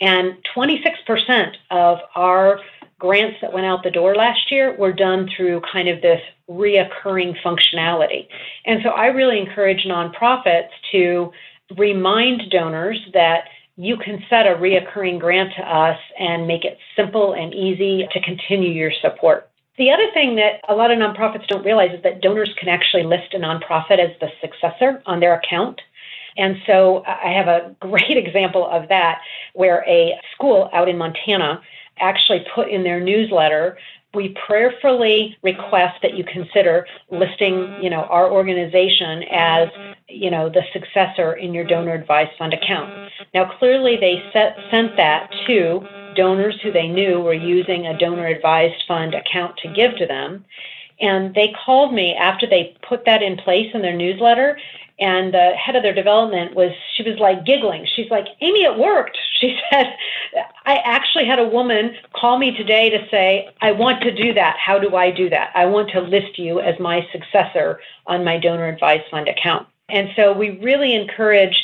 And 0.00 0.36
26% 0.54 1.52
of 1.70 1.98
our 2.14 2.60
grants 2.98 3.36
that 3.42 3.52
went 3.52 3.66
out 3.66 3.82
the 3.82 3.90
door 3.90 4.14
last 4.14 4.50
year 4.50 4.74
were 4.76 4.92
done 4.92 5.28
through 5.36 5.60
kind 5.70 5.88
of 5.88 6.00
this 6.00 6.20
reoccurring 6.48 7.34
functionality. 7.44 8.28
And 8.64 8.80
so 8.82 8.90
I 8.90 9.06
really 9.06 9.38
encourage 9.38 9.84
nonprofits 9.84 10.70
to 10.92 11.32
remind 11.76 12.50
donors 12.50 13.00
that 13.12 13.48
you 13.76 13.96
can 13.96 14.22
set 14.30 14.46
a 14.46 14.54
reoccurring 14.54 15.20
grant 15.20 15.52
to 15.56 15.62
us 15.62 15.98
and 16.18 16.46
make 16.46 16.64
it 16.64 16.78
simple 16.96 17.34
and 17.34 17.54
easy 17.54 18.06
to 18.10 18.20
continue 18.22 18.70
your 18.70 18.92
support. 19.02 19.50
The 19.76 19.90
other 19.90 20.10
thing 20.14 20.36
that 20.36 20.62
a 20.68 20.74
lot 20.74 20.90
of 20.90 20.98
nonprofits 20.98 21.46
don't 21.48 21.64
realize 21.64 21.90
is 21.92 22.02
that 22.02 22.22
donors 22.22 22.52
can 22.58 22.68
actually 22.68 23.02
list 23.02 23.34
a 23.34 23.38
nonprofit 23.38 23.98
as 23.98 24.18
the 24.20 24.28
successor 24.40 25.02
on 25.04 25.20
their 25.20 25.34
account. 25.34 25.80
And 26.38 26.56
so 26.66 27.02
I 27.06 27.32
have 27.32 27.48
a 27.48 27.76
great 27.80 28.16
example 28.16 28.66
of 28.66 28.88
that 28.88 29.20
where 29.52 29.84
a 29.86 30.18
school 30.34 30.70
out 30.72 30.88
in 30.88 30.96
Montana 30.96 31.60
actually 31.98 32.44
put 32.54 32.68
in 32.68 32.82
their 32.82 33.00
newsletter 33.00 33.76
we 34.14 34.34
prayerfully 34.46 35.36
request 35.42 36.00
that 36.02 36.14
you 36.14 36.24
consider 36.24 36.86
listing 37.10 37.76
you 37.82 37.90
know 37.90 38.04
our 38.04 38.30
organization 38.30 39.22
as 39.30 39.68
you 40.08 40.30
know 40.30 40.48
the 40.48 40.62
successor 40.72 41.34
in 41.34 41.52
your 41.52 41.64
donor 41.64 41.92
mm-hmm. 41.92 42.02
advised 42.02 42.32
fund 42.38 42.54
account. 42.54 42.90
Mm-hmm. 42.90 43.24
Now 43.34 43.58
clearly 43.58 43.96
they 43.96 44.22
set, 44.32 44.56
sent 44.70 44.96
that 44.96 45.30
to 45.46 45.86
donors 46.14 46.58
who 46.62 46.72
they 46.72 46.88
knew 46.88 47.20
were 47.20 47.34
using 47.34 47.86
a 47.86 47.98
donor 47.98 48.26
advised 48.26 48.82
fund 48.86 49.14
account 49.14 49.56
to 49.58 49.72
give 49.72 49.96
to 49.96 50.06
them. 50.06 50.44
And 50.98 51.34
they 51.34 51.54
called 51.64 51.92
me 51.92 52.14
after 52.14 52.46
they 52.46 52.74
put 52.88 53.04
that 53.04 53.22
in 53.22 53.36
place 53.36 53.70
in 53.74 53.82
their 53.82 53.96
newsletter 53.96 54.58
and 54.98 55.34
the 55.34 55.50
head 55.50 55.76
of 55.76 55.82
their 55.82 55.92
development 55.92 56.54
was 56.54 56.72
she 56.94 57.02
was 57.02 57.18
like 57.18 57.44
giggling. 57.44 57.86
She's 57.94 58.10
like 58.10 58.28
amy 58.40 58.62
it 58.62 58.78
worked. 58.78 59.18
She 59.38 59.58
said 59.70 59.94
i 60.64 60.76
actually 60.76 61.26
had 61.26 61.38
a 61.38 61.46
woman 61.46 61.94
call 62.14 62.38
me 62.38 62.56
today 62.56 62.88
to 62.88 63.06
say 63.10 63.50
i 63.60 63.70
want 63.70 64.02
to 64.02 64.10
do 64.10 64.32
that. 64.32 64.56
How 64.56 64.78
do 64.78 64.96
i 64.96 65.10
do 65.10 65.28
that? 65.28 65.50
I 65.54 65.66
want 65.66 65.90
to 65.90 66.00
list 66.00 66.38
you 66.38 66.60
as 66.60 66.80
my 66.80 67.06
successor 67.12 67.80
on 68.06 68.24
my 68.24 68.38
donor 68.38 68.66
advised 68.66 69.04
fund 69.10 69.28
account 69.28 69.66
and 69.88 70.08
so 70.16 70.32
we 70.32 70.58
really 70.58 70.94
encourage 70.94 71.56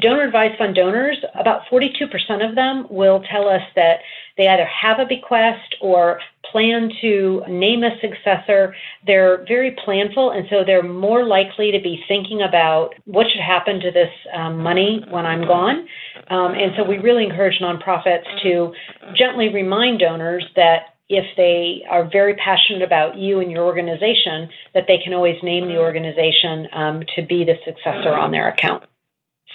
donor 0.00 0.22
advised 0.22 0.56
fund 0.58 0.74
donors 0.74 1.16
about 1.38 1.62
42% 1.70 2.48
of 2.48 2.54
them 2.54 2.86
will 2.90 3.22
tell 3.30 3.48
us 3.48 3.62
that 3.74 4.00
they 4.36 4.46
either 4.46 4.66
have 4.66 5.00
a 5.00 5.06
bequest 5.06 5.76
or 5.80 6.20
plan 6.50 6.90
to 7.00 7.42
name 7.48 7.82
a 7.84 7.90
successor. 8.00 8.74
They're 9.06 9.44
very 9.46 9.76
planful, 9.86 10.36
and 10.36 10.46
so 10.50 10.64
they're 10.64 10.82
more 10.82 11.24
likely 11.24 11.70
to 11.70 11.80
be 11.80 12.02
thinking 12.08 12.42
about 12.42 12.94
what 13.04 13.26
should 13.30 13.40
happen 13.40 13.80
to 13.80 13.90
this 13.90 14.10
um, 14.34 14.58
money 14.58 15.04
when 15.10 15.26
I'm 15.26 15.46
gone. 15.46 15.86
Um, 16.28 16.52
and 16.52 16.72
so 16.76 16.84
we 16.84 16.98
really 16.98 17.24
encourage 17.24 17.58
nonprofits 17.60 18.24
to 18.42 18.72
gently 19.14 19.48
remind 19.52 20.00
donors 20.00 20.44
that 20.56 20.94
if 21.10 21.26
they 21.36 21.84
are 21.90 22.08
very 22.08 22.34
passionate 22.34 22.82
about 22.82 23.18
you 23.18 23.40
and 23.40 23.50
your 23.50 23.64
organization, 23.64 24.48
that 24.74 24.84
they 24.86 24.98
can 24.98 25.12
always 25.12 25.42
name 25.42 25.66
the 25.66 25.76
organization 25.76 26.68
um, 26.72 27.02
to 27.16 27.22
be 27.22 27.44
the 27.44 27.56
successor 27.64 28.14
on 28.14 28.30
their 28.30 28.48
account. 28.48 28.84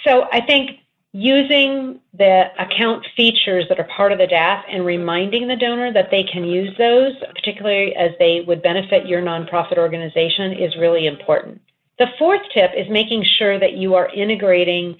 So 0.04 0.26
I 0.30 0.42
think 0.42 0.72
using 1.12 1.98
the 2.12 2.44
account 2.58 3.06
features 3.16 3.64
that 3.70 3.80
are 3.80 3.88
part 3.96 4.12
of 4.12 4.18
the 4.18 4.26
DAF 4.26 4.64
and 4.70 4.84
reminding 4.84 5.48
the 5.48 5.56
donor 5.56 5.90
that 5.94 6.10
they 6.10 6.24
can 6.24 6.44
use 6.44 6.76
those, 6.76 7.14
particularly 7.34 7.96
as 7.96 8.10
they 8.18 8.42
would 8.46 8.62
benefit 8.62 9.06
your 9.06 9.22
nonprofit 9.22 9.78
organization, 9.78 10.52
is 10.52 10.76
really 10.76 11.06
important. 11.06 11.62
The 11.98 12.08
fourth 12.18 12.42
tip 12.52 12.72
is 12.76 12.86
making 12.90 13.24
sure 13.38 13.58
that 13.58 13.72
you 13.72 13.94
are 13.94 14.10
integrating 14.10 14.98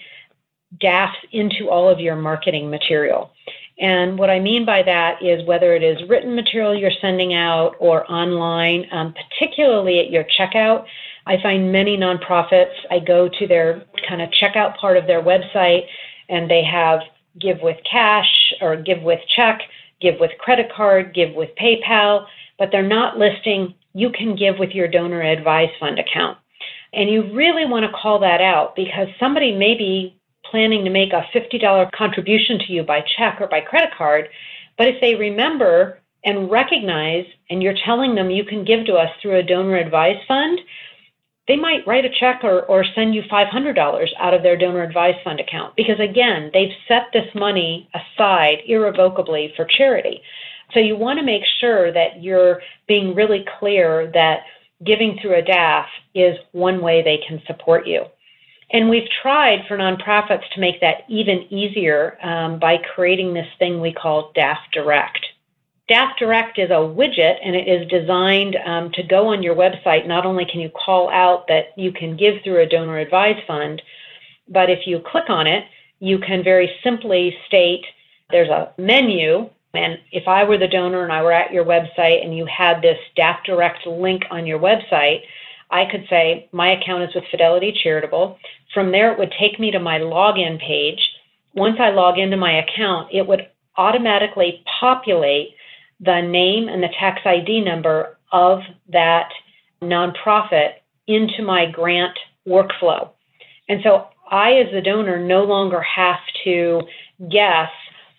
DAFs 0.81 1.17
into 1.33 1.69
all 1.69 1.89
of 1.89 2.01
your 2.01 2.17
marketing 2.17 2.71
material. 2.71 3.31
And 3.79 4.19
what 4.19 4.31
I 4.31 4.41
mean 4.41 4.65
by 4.65 4.83
that 4.83 5.23
is 5.23 5.47
whether 5.47 5.75
it 5.75 5.83
is 5.83 6.09
written 6.09 6.35
material 6.35 6.75
you're 6.75 6.91
sending 7.01 7.35
out 7.35 7.77
or 7.79 8.11
online, 8.11 8.87
um, 8.91 9.13
particularly 9.13 10.01
at 10.01 10.11
your 10.11 10.25
checkout. 10.25 10.87
I 11.27 11.41
find 11.43 11.73
many 11.73 11.97
nonprofits, 11.97 12.73
I 12.91 13.01
go 13.01 13.29
to 13.29 13.47
their 13.47 13.85
kind 14.09 14.23
of 14.23 14.31
checkout 14.31 14.77
part 14.79 14.97
of 14.97 15.07
their 15.07 15.23
website 15.23 15.87
and 16.29 16.51
they 16.51 16.65
have 16.65 17.01
give 17.39 17.61
with 17.61 17.77
cash 17.91 18.53
or 18.61 18.77
give 18.77 19.03
with 19.03 19.21
check, 19.35 19.61
give 20.01 20.19
with 20.21 20.31
credit 20.39 20.71
card, 20.75 21.15
give 21.15 21.35
with 21.35 21.51
PayPal, 21.61 22.27
but 22.59 22.71
they're 22.73 22.83
not 22.83 23.19
listing 23.19 23.75
you 23.93 24.11
can 24.11 24.37
give 24.37 24.59
with 24.59 24.71
your 24.71 24.89
donor 24.89 25.23
advised 25.23 25.73
fund 25.81 25.99
account. 25.99 26.39
And 26.93 27.11
you 27.11 27.35
really 27.35 27.67
want 27.67 27.85
to 27.85 27.93
call 27.93 28.21
that 28.21 28.41
out 28.41 28.77
because 28.77 29.09
somebody 29.19 29.53
may 29.53 29.75
be 29.75 30.17
planning 30.51 30.85
to 30.85 30.91
make 30.91 31.13
a 31.13 31.27
$50 31.35 31.93
contribution 31.93 32.59
to 32.61 32.73
you 32.73 32.83
by 32.83 33.05
check 33.17 33.41
or 33.41 33.47
by 33.47 33.61
credit 33.61 33.91
card, 33.97 34.29
but 34.79 34.89
if 34.89 35.01
they 35.01 35.15
remember 35.15 36.01
and 36.25 36.51
recognize 36.51 37.25
and 37.51 37.63
you're 37.63 37.77
telling 37.85 38.15
them 38.15 38.31
you 38.31 38.45
can 38.45 38.65
give 38.65 38.85
to 38.87 38.95
us 38.95 39.11
through 39.21 39.39
a 39.39 39.43
donor 39.43 39.77
advised 39.77 40.27
fund, 40.27 40.61
they 41.49 41.57
might 41.57 41.87
write 41.87 42.05
a 42.05 42.11
check 42.11 42.41
or, 42.43 42.63
or 42.63 42.85
send 42.95 43.15
you 43.15 43.23
$500 43.23 44.09
out 44.19 44.35
of 44.35 44.43
their 44.43 44.57
donor 44.57 44.83
advised 44.83 45.19
fund 45.23 45.39
account 45.39 45.77
because, 45.77 46.01
again, 46.01 46.51
they've 46.53 46.73
set 46.89 47.05
this 47.13 47.33
money 47.35 47.89
aside 47.95 48.59
irrevocably 48.67 49.53
for 49.55 49.65
charity. 49.65 50.23
So 50.75 50.81
you 50.81 50.97
want 50.97 51.21
to 51.21 51.25
make 51.25 51.43
sure 51.61 51.93
that 51.93 52.23
you're 52.23 52.61
being 52.89 53.15
really 53.15 53.45
clear 53.61 54.11
that 54.13 54.41
giving 54.85 55.19
through 55.21 55.39
a 55.39 55.43
DAF 55.43 55.87
is 56.15 56.37
one 56.53 56.83
way 56.83 57.03
they 57.03 57.21
can 57.27 57.41
support 57.47 57.87
you. 57.87 58.05
And 58.71 58.89
we've 58.91 59.09
tried 59.23 59.65
for 59.69 59.79
nonprofits 59.79 60.49
to 60.55 60.61
make 60.61 60.81
that 60.81 61.05
even 61.09 61.47
easier 61.53 62.19
um, 62.23 62.59
by 62.59 62.79
creating 62.79 63.33
this 63.33 63.47
thing 63.59 63.81
we 63.81 63.93
call 63.93 64.33
DAF 64.35 64.59
Direct. 64.73 65.25
DAF 65.89 66.17
Direct 66.19 66.59
is 66.59 66.71
a 66.71 66.75
widget 66.75 67.37
and 67.45 67.55
it 67.55 67.69
is 67.69 67.89
designed 67.89 68.57
um, 68.67 68.91
to 68.93 69.05
go 69.05 69.29
on 69.29 69.43
your 69.43 69.55
website. 69.55 70.07
Not 70.07 70.27
only 70.27 70.45
can 70.45 70.61
you 70.61 70.71
call 70.71 71.09
out 71.11 71.47
that 71.47 71.67
you 71.77 71.93
can 71.93 72.17
give 72.17 72.43
through 72.43 72.61
a 72.61 72.67
donor 72.67 72.99
advised 72.99 73.47
fund, 73.47 73.81
but 74.49 74.69
if 74.69 74.81
you 74.87 75.01
click 75.01 75.31
on 75.31 75.47
it, 75.47 75.65
you 76.01 76.19
can 76.19 76.43
very 76.43 76.71
simply 76.83 77.37
state 77.47 77.85
there's 78.31 78.49
a 78.49 78.73
menu. 78.77 79.49
And 79.75 79.99
if 80.11 80.27
I 80.27 80.43
were 80.43 80.59
the 80.59 80.67
donor 80.67 81.05
and 81.05 81.13
I 81.13 81.23
were 81.23 81.33
at 81.33 81.53
your 81.53 81.65
website 81.65 82.25
and 82.25 82.37
you 82.37 82.47
had 82.47 82.83
this 82.83 82.99
DAF 83.17 83.45
Direct 83.45 83.87
link 83.87 84.25
on 84.31 84.45
your 84.47 84.59
website, 84.59 85.21
I 85.71 85.85
could 85.91 86.07
say 86.09 86.49
my 86.53 86.73
account 86.73 87.05
is 87.05 87.15
with 87.15 87.25
Fidelity 87.31 87.77
Charitable. 87.83 88.39
From 88.73 88.93
there, 88.93 89.13
it 89.13 89.19
would 89.19 89.33
take 89.39 89.59
me 89.59 89.71
to 89.73 89.81
my 89.81 89.99
login 89.99 90.61
page. 90.61 91.01
Once 91.55 91.77
I 91.81 91.91
log 91.91 92.19
into 92.19 92.37
my 92.37 92.59
account, 92.59 93.09
it 93.13 93.27
would 93.27 93.49
automatically 93.77 94.63
populate 94.81 95.55
the 96.01 96.21
name 96.21 96.69
and 96.69 96.83
the 96.83 96.89
tax 96.99 97.21
ID 97.25 97.63
number 97.63 98.17
of 98.33 98.61
that 98.93 99.29
nonprofit 99.83 100.75
into 101.07 101.43
my 101.43 101.67
grant 101.71 102.17
workflow. 102.47 103.11
And 103.69 103.81
so 103.83 104.07
I, 104.31 104.53
as 104.53 104.73
the 104.73 104.81
donor, 104.81 105.19
no 105.19 105.45
longer 105.45 105.81
have 105.81 106.21
to 106.45 106.83
guess, 107.31 107.71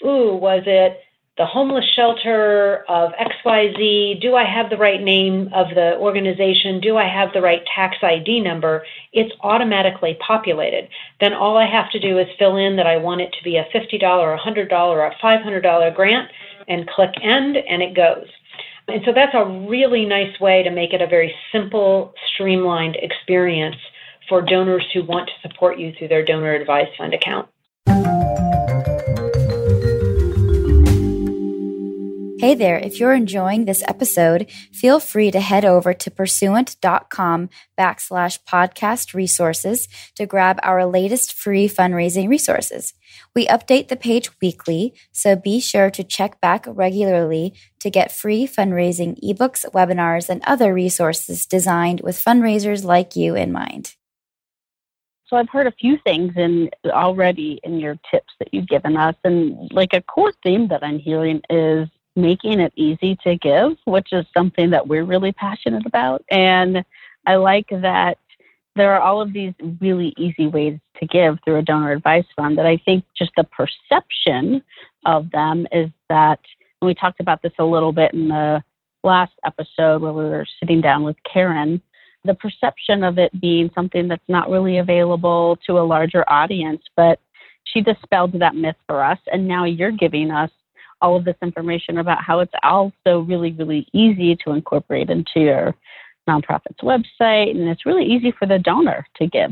ooh, 0.03 0.35
was 0.35 0.63
it 0.65 0.99
the 1.37 1.45
homeless 1.45 1.85
shelter 1.95 2.83
of 2.89 3.11
XYZ? 3.13 4.19
Do 4.21 4.35
I 4.35 4.43
have 4.43 4.69
the 4.69 4.77
right 4.77 5.01
name 5.01 5.49
of 5.53 5.67
the 5.75 5.95
organization? 5.97 6.79
Do 6.81 6.97
I 6.97 7.07
have 7.07 7.31
the 7.33 7.41
right 7.41 7.61
tax 7.73 7.97
ID 8.01 8.39
number? 8.39 8.83
It's 9.13 9.33
automatically 9.41 10.17
populated. 10.25 10.89
Then 11.19 11.33
all 11.33 11.57
I 11.57 11.67
have 11.67 11.91
to 11.91 11.99
do 11.99 12.17
is 12.17 12.27
fill 12.39 12.57
in 12.57 12.75
that 12.77 12.87
I 12.87 12.97
want 12.97 13.21
it 13.21 13.31
to 13.37 13.43
be 13.43 13.57
a 13.57 13.65
$50 13.65 14.01
or 14.03 14.37
$100 14.37 14.71
or 14.71 15.05
a 15.05 15.15
$500 15.15 15.95
grant 15.95 16.31
and 16.67 16.89
click 16.89 17.13
end 17.21 17.57
and 17.57 17.81
it 17.81 17.95
goes. 17.95 18.27
And 18.87 19.01
so 19.05 19.11
that's 19.13 19.35
a 19.35 19.45
really 19.69 20.05
nice 20.05 20.39
way 20.39 20.63
to 20.63 20.71
make 20.71 20.93
it 20.93 21.01
a 21.01 21.07
very 21.07 21.35
simple, 21.51 22.13
streamlined 22.33 22.95
experience 22.95 23.75
for 24.27 24.41
donors 24.41 24.85
who 24.93 25.03
want 25.03 25.29
to 25.29 25.47
support 25.47 25.77
you 25.77 25.93
through 25.97 26.07
their 26.07 26.25
donor 26.25 26.53
advised 26.53 26.91
fund 26.97 27.13
account. 27.13 27.47
Hey 32.47 32.55
there, 32.55 32.79
if 32.79 32.97
you're 32.97 33.13
enjoying 33.13 33.65
this 33.65 33.83
episode, 33.89 34.49
feel 34.71 35.01
free 35.01 35.31
to 35.31 35.41
head 35.41 35.65
over 35.65 35.93
to 35.93 36.09
pursuant.com 36.09 37.49
backslash 37.77 38.39
podcast 38.49 39.13
resources 39.13 39.89
to 40.15 40.25
grab 40.25 40.57
our 40.63 40.85
latest 40.85 41.33
free 41.33 41.67
fundraising 41.67 42.29
resources. 42.29 42.93
We 43.35 43.47
update 43.47 43.89
the 43.89 43.97
page 43.97 44.29
weekly, 44.41 44.93
so 45.11 45.35
be 45.35 45.59
sure 45.59 45.89
to 45.89 46.05
check 46.05 46.39
back 46.39 46.63
regularly 46.69 47.53
to 47.81 47.89
get 47.89 48.13
free 48.13 48.47
fundraising 48.47 49.19
ebooks, 49.21 49.69
webinars, 49.73 50.29
and 50.29 50.41
other 50.45 50.73
resources 50.73 51.45
designed 51.45 51.99
with 51.99 52.15
fundraisers 52.15 52.85
like 52.85 53.17
you 53.17 53.35
in 53.35 53.51
mind. 53.51 53.95
So 55.25 55.35
I've 55.35 55.49
heard 55.49 55.67
a 55.67 55.73
few 55.73 55.97
things 56.05 56.31
in 56.37 56.69
already 56.85 57.59
in 57.65 57.77
your 57.81 57.97
tips 58.09 58.33
that 58.39 58.53
you've 58.53 58.69
given 58.69 58.95
us, 58.95 59.15
and 59.25 59.69
like 59.73 59.91
a 59.91 60.01
core 60.01 60.31
theme 60.43 60.69
that 60.69 60.81
I'm 60.81 60.99
hearing 60.99 61.41
is 61.49 61.89
making 62.17 62.59
it 62.59 62.73
easy 62.75 63.15
to 63.23 63.37
give, 63.37 63.77
which 63.85 64.11
is 64.11 64.25
something 64.35 64.71
that 64.71 64.87
we're 64.87 65.05
really 65.05 65.31
passionate 65.31 65.85
about. 65.85 66.25
And 66.29 66.83
I 67.25 67.35
like 67.35 67.67
that 67.69 68.17
there 68.75 68.93
are 68.93 69.01
all 69.01 69.21
of 69.21 69.33
these 69.33 69.53
really 69.79 70.13
easy 70.17 70.47
ways 70.47 70.79
to 70.99 71.07
give 71.07 71.37
through 71.43 71.57
a 71.57 71.61
donor 71.61 71.91
advised 71.91 72.27
fund 72.35 72.57
that 72.57 72.65
I 72.65 72.77
think 72.77 73.05
just 73.17 73.31
the 73.37 73.45
perception 73.45 74.63
of 75.05 75.31
them 75.31 75.67
is 75.71 75.89
that, 76.09 76.39
and 76.81 76.87
we 76.87 76.93
talked 76.93 77.19
about 77.19 77.41
this 77.41 77.53
a 77.59 77.63
little 77.63 77.91
bit 77.91 78.13
in 78.13 78.27
the 78.27 78.63
last 79.03 79.33
episode 79.45 80.01
where 80.01 80.13
we 80.13 80.25
were 80.25 80.45
sitting 80.59 80.81
down 80.81 81.03
with 81.03 81.15
Karen, 81.31 81.81
the 82.23 82.33
perception 82.33 83.03
of 83.03 83.17
it 83.17 83.39
being 83.39 83.69
something 83.73 84.07
that's 84.07 84.27
not 84.27 84.49
really 84.49 84.77
available 84.77 85.57
to 85.65 85.79
a 85.79 85.85
larger 85.85 86.23
audience, 86.29 86.81
but 86.95 87.19
she 87.63 87.81
dispelled 87.81 88.33
that 88.39 88.55
myth 88.55 88.75
for 88.87 89.03
us. 89.03 89.19
And 89.31 89.47
now 89.47 89.65
you're 89.65 89.91
giving 89.91 90.31
us 90.31 90.51
all 91.01 91.15
of 91.15 91.25
this 91.25 91.35
information 91.41 91.97
about 91.99 92.23
how 92.23 92.39
it's 92.39 92.53
also 92.63 93.21
really, 93.21 93.51
really 93.51 93.87
easy 93.93 94.35
to 94.43 94.51
incorporate 94.51 95.09
into 95.09 95.39
your 95.39 95.75
nonprofit's 96.27 96.81
website. 96.83 97.51
And 97.51 97.67
it's 97.67 97.85
really 97.85 98.05
easy 98.05 98.31
for 98.37 98.45
the 98.45 98.59
donor 98.59 99.05
to 99.17 99.27
give. 99.27 99.51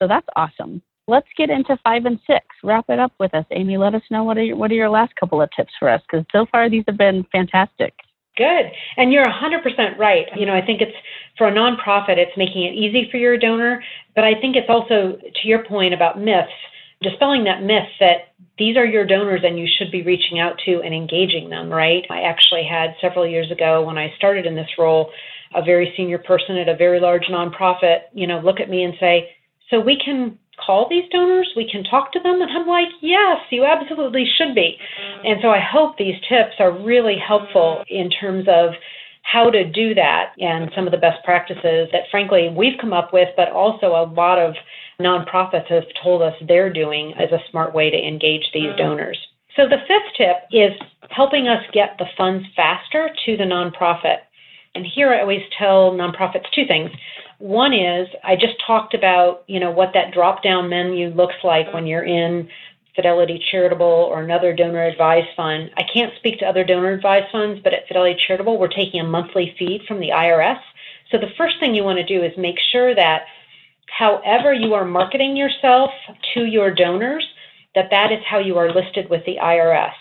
So 0.00 0.08
that's 0.08 0.26
awesome. 0.36 0.82
Let's 1.06 1.28
get 1.36 1.50
into 1.50 1.76
five 1.82 2.04
and 2.04 2.18
six. 2.26 2.44
Wrap 2.62 2.84
it 2.88 2.98
up 2.98 3.12
with 3.18 3.34
us, 3.34 3.44
Amy. 3.50 3.76
Let 3.76 3.94
us 3.94 4.02
know 4.10 4.24
what 4.24 4.38
are 4.38 4.44
your, 4.44 4.56
what 4.56 4.70
are 4.70 4.74
your 4.74 4.90
last 4.90 5.14
couple 5.16 5.42
of 5.42 5.50
tips 5.56 5.72
for 5.78 5.88
us 5.88 6.00
because 6.10 6.24
so 6.32 6.46
far 6.52 6.70
these 6.70 6.84
have 6.86 6.98
been 6.98 7.26
fantastic. 7.32 7.94
Good. 8.36 8.70
And 8.96 9.12
you're 9.12 9.24
100% 9.26 9.98
right. 9.98 10.26
You 10.36 10.46
know, 10.46 10.54
I 10.54 10.64
think 10.64 10.80
it's 10.80 10.96
for 11.36 11.48
a 11.48 11.52
nonprofit, 11.52 12.16
it's 12.16 12.36
making 12.36 12.64
it 12.64 12.74
easy 12.74 13.08
for 13.10 13.16
your 13.16 13.36
donor. 13.36 13.82
But 14.14 14.24
I 14.24 14.40
think 14.40 14.56
it's 14.56 14.70
also, 14.70 15.18
to 15.20 15.48
your 15.48 15.64
point 15.64 15.94
about 15.94 16.20
myths, 16.20 16.48
dispelling 17.02 17.44
that 17.44 17.62
myth 17.62 17.88
that 17.98 18.29
these 18.60 18.76
are 18.76 18.84
your 18.84 19.06
donors 19.06 19.40
and 19.42 19.58
you 19.58 19.66
should 19.66 19.90
be 19.90 20.02
reaching 20.02 20.38
out 20.38 20.60
to 20.66 20.82
and 20.84 20.94
engaging 20.94 21.48
them, 21.48 21.70
right? 21.70 22.04
I 22.10 22.20
actually 22.20 22.68
had 22.70 22.94
several 23.00 23.26
years 23.26 23.50
ago 23.50 23.82
when 23.82 23.96
I 23.96 24.12
started 24.18 24.44
in 24.44 24.54
this 24.54 24.68
role, 24.78 25.10
a 25.54 25.64
very 25.64 25.92
senior 25.96 26.18
person 26.18 26.58
at 26.58 26.68
a 26.68 26.76
very 26.76 27.00
large 27.00 27.24
nonprofit, 27.24 28.00
you 28.12 28.26
know, 28.26 28.38
look 28.38 28.60
at 28.60 28.68
me 28.68 28.84
and 28.84 28.92
say, 29.00 29.30
So 29.70 29.80
we 29.80 29.98
can 30.04 30.38
call 30.64 30.88
these 30.90 31.08
donors? 31.10 31.50
We 31.56 31.70
can 31.72 31.84
talk 31.84 32.12
to 32.12 32.20
them? 32.20 32.42
And 32.42 32.50
I'm 32.50 32.66
like, 32.66 32.92
Yes, 33.00 33.38
you 33.50 33.64
absolutely 33.64 34.26
should 34.36 34.54
be. 34.54 34.76
And 35.24 35.40
so 35.40 35.48
I 35.48 35.60
hope 35.60 35.96
these 35.96 36.20
tips 36.28 36.56
are 36.58 36.70
really 36.70 37.16
helpful 37.16 37.82
in 37.88 38.10
terms 38.10 38.44
of 38.46 38.74
how 39.22 39.48
to 39.48 39.64
do 39.64 39.94
that 39.94 40.32
and 40.38 40.70
some 40.74 40.86
of 40.86 40.92
the 40.92 40.98
best 40.98 41.24
practices 41.24 41.88
that, 41.92 42.10
frankly, 42.10 42.52
we've 42.54 42.78
come 42.78 42.92
up 42.92 43.12
with, 43.12 43.28
but 43.36 43.50
also 43.50 43.86
a 43.86 44.10
lot 44.12 44.38
of 44.38 44.54
nonprofits 45.00 45.66
have 45.66 45.84
told 46.02 46.22
us 46.22 46.34
they're 46.46 46.72
doing 46.72 47.14
as 47.14 47.32
a 47.32 47.42
smart 47.50 47.74
way 47.74 47.90
to 47.90 47.96
engage 47.96 48.50
these 48.52 48.70
mm. 48.70 48.78
donors. 48.78 49.18
So 49.56 49.66
the 49.68 49.78
fifth 49.88 50.16
tip 50.16 50.36
is 50.52 50.72
helping 51.10 51.48
us 51.48 51.64
get 51.72 51.96
the 51.98 52.06
funds 52.16 52.46
faster 52.54 53.10
to 53.26 53.36
the 53.36 53.44
nonprofit. 53.44 54.18
And 54.74 54.86
here 54.86 55.12
I 55.12 55.20
always 55.20 55.42
tell 55.58 55.92
nonprofits 55.92 56.50
two 56.54 56.66
things. 56.66 56.90
One 57.38 57.74
is 57.74 58.06
I 58.22 58.36
just 58.36 58.54
talked 58.64 58.94
about, 58.94 59.44
you 59.48 59.58
know, 59.58 59.70
what 59.70 59.92
that 59.94 60.12
drop 60.12 60.42
down 60.42 60.68
menu 60.68 61.08
looks 61.08 61.34
like 61.42 61.72
when 61.72 61.86
you're 61.86 62.04
in 62.04 62.48
Fidelity 62.94 63.42
Charitable 63.50 63.86
or 63.86 64.22
another 64.22 64.54
donor 64.54 64.84
advised 64.84 65.28
fund. 65.36 65.70
I 65.76 65.82
can't 65.82 66.12
speak 66.16 66.38
to 66.40 66.46
other 66.46 66.64
donor 66.64 66.92
advised 66.92 67.32
funds, 67.32 67.60
but 67.62 67.72
at 67.72 67.88
Fidelity 67.88 68.20
Charitable, 68.26 68.58
we're 68.58 68.68
taking 68.68 69.00
a 69.00 69.04
monthly 69.04 69.54
feed 69.58 69.82
from 69.88 70.00
the 70.00 70.10
IRS. 70.10 70.60
So 71.10 71.18
the 71.18 71.32
first 71.36 71.58
thing 71.58 71.74
you 71.74 71.82
want 71.82 71.98
to 71.98 72.04
do 72.04 72.22
is 72.22 72.32
make 72.36 72.58
sure 72.70 72.94
that 72.94 73.24
however 73.96 74.52
you 74.52 74.74
are 74.74 74.84
marketing 74.84 75.36
yourself 75.36 75.90
to 76.34 76.44
your 76.44 76.74
donors, 76.74 77.26
that 77.74 77.88
that 77.90 78.12
is 78.12 78.18
how 78.28 78.38
you 78.38 78.56
are 78.58 78.72
listed 78.72 79.08
with 79.10 79.24
the 79.26 79.36
IRS. 79.36 79.92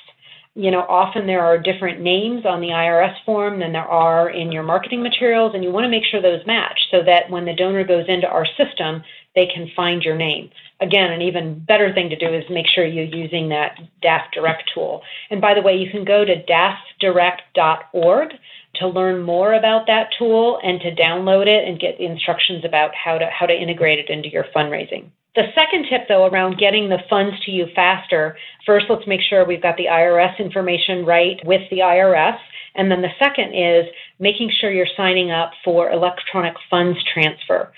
You 0.60 0.72
know, 0.72 0.86
often 0.90 1.26
there 1.26 1.46
are 1.46 1.58
different 1.58 2.02
names 2.02 2.46
on 2.46 2.60
the 2.60 2.68
IRS 2.68 3.16
form 3.24 3.60
than 3.60 3.72
there 3.72 3.88
are 3.88 4.30
in 4.30 4.52
your 4.52 4.64
marketing 4.64 5.02
materials, 5.02 5.54
and 5.56 5.64
you 5.64 5.72
want 5.72 5.86
to 5.86 5.90
make 5.90 6.04
sure 6.04 6.22
those 6.22 6.46
match 6.46 6.78
so 6.92 7.02
that 7.02 7.30
when 7.30 7.46
the 7.46 7.54
donor 7.54 7.86
goes 7.86 8.10
into 8.10 8.28
our 8.28 8.46
system, 8.58 9.02
they 9.36 9.46
can 9.46 9.72
find 9.74 10.04
your 10.04 10.18
name. 10.18 10.50
Again, 10.82 11.14
an 11.14 11.22
even 11.22 11.60
better 11.60 11.94
thing 11.94 12.10
to 12.10 12.18
do 12.18 12.34
is 12.34 12.44
make 12.50 12.68
sure 12.68 12.86
you're 12.86 13.06
using 13.06 13.48
that 13.48 13.80
DAF 14.04 14.32
Direct 14.34 14.70
tool. 14.74 15.02
And 15.30 15.40
by 15.40 15.54
the 15.54 15.62
way, 15.62 15.78
you 15.78 15.90
can 15.90 16.04
go 16.04 16.26
to 16.26 16.44
dafdirect.org 16.44 18.34
to 18.74 18.88
learn 18.88 19.22
more 19.22 19.54
about 19.54 19.88
that 19.88 20.10
tool 20.20 20.60
and 20.62 20.82
to 20.82 20.94
download 20.94 21.48
it 21.48 21.70
and 21.70 21.80
get 21.80 21.98
the 21.98 22.06
instructions 22.06 22.66
about 22.66 22.94
how 22.94 23.18
to 23.18 23.28
how 23.28 23.46
to 23.46 23.54
integrate 23.54 24.00
it 24.00 24.10
into 24.10 24.28
your 24.28 24.44
fundraising. 24.54 25.10
The 25.40 25.54
second 25.56 25.86
tip, 25.90 26.10
though, 26.10 26.26
around 26.26 26.58
getting 26.58 26.90
the 26.90 27.00
funds 27.10 27.40
to 27.46 27.52
you 27.52 27.68
faster, 27.74 28.38
first, 28.66 28.88
let's 28.90 29.08
make 29.08 29.22
sure 29.22 29.46
we've 29.46 29.62
got 29.62 29.78
the 29.78 29.86
IRS 29.86 30.38
information 30.38 31.06
right 31.06 31.40
with 31.46 31.62
the 31.70 31.78
IRS. 31.78 32.38
And 32.76 32.92
then 32.92 33.02
the 33.02 33.14
second 33.18 33.54
is 33.54 33.86
making 34.20 34.52
sure 34.60 34.70
you're 34.70 34.86
signing 34.98 35.32
up 35.32 35.52
for 35.64 35.90
electronic 35.92 36.56
funds 36.70 37.00
transfer. 37.14 37.72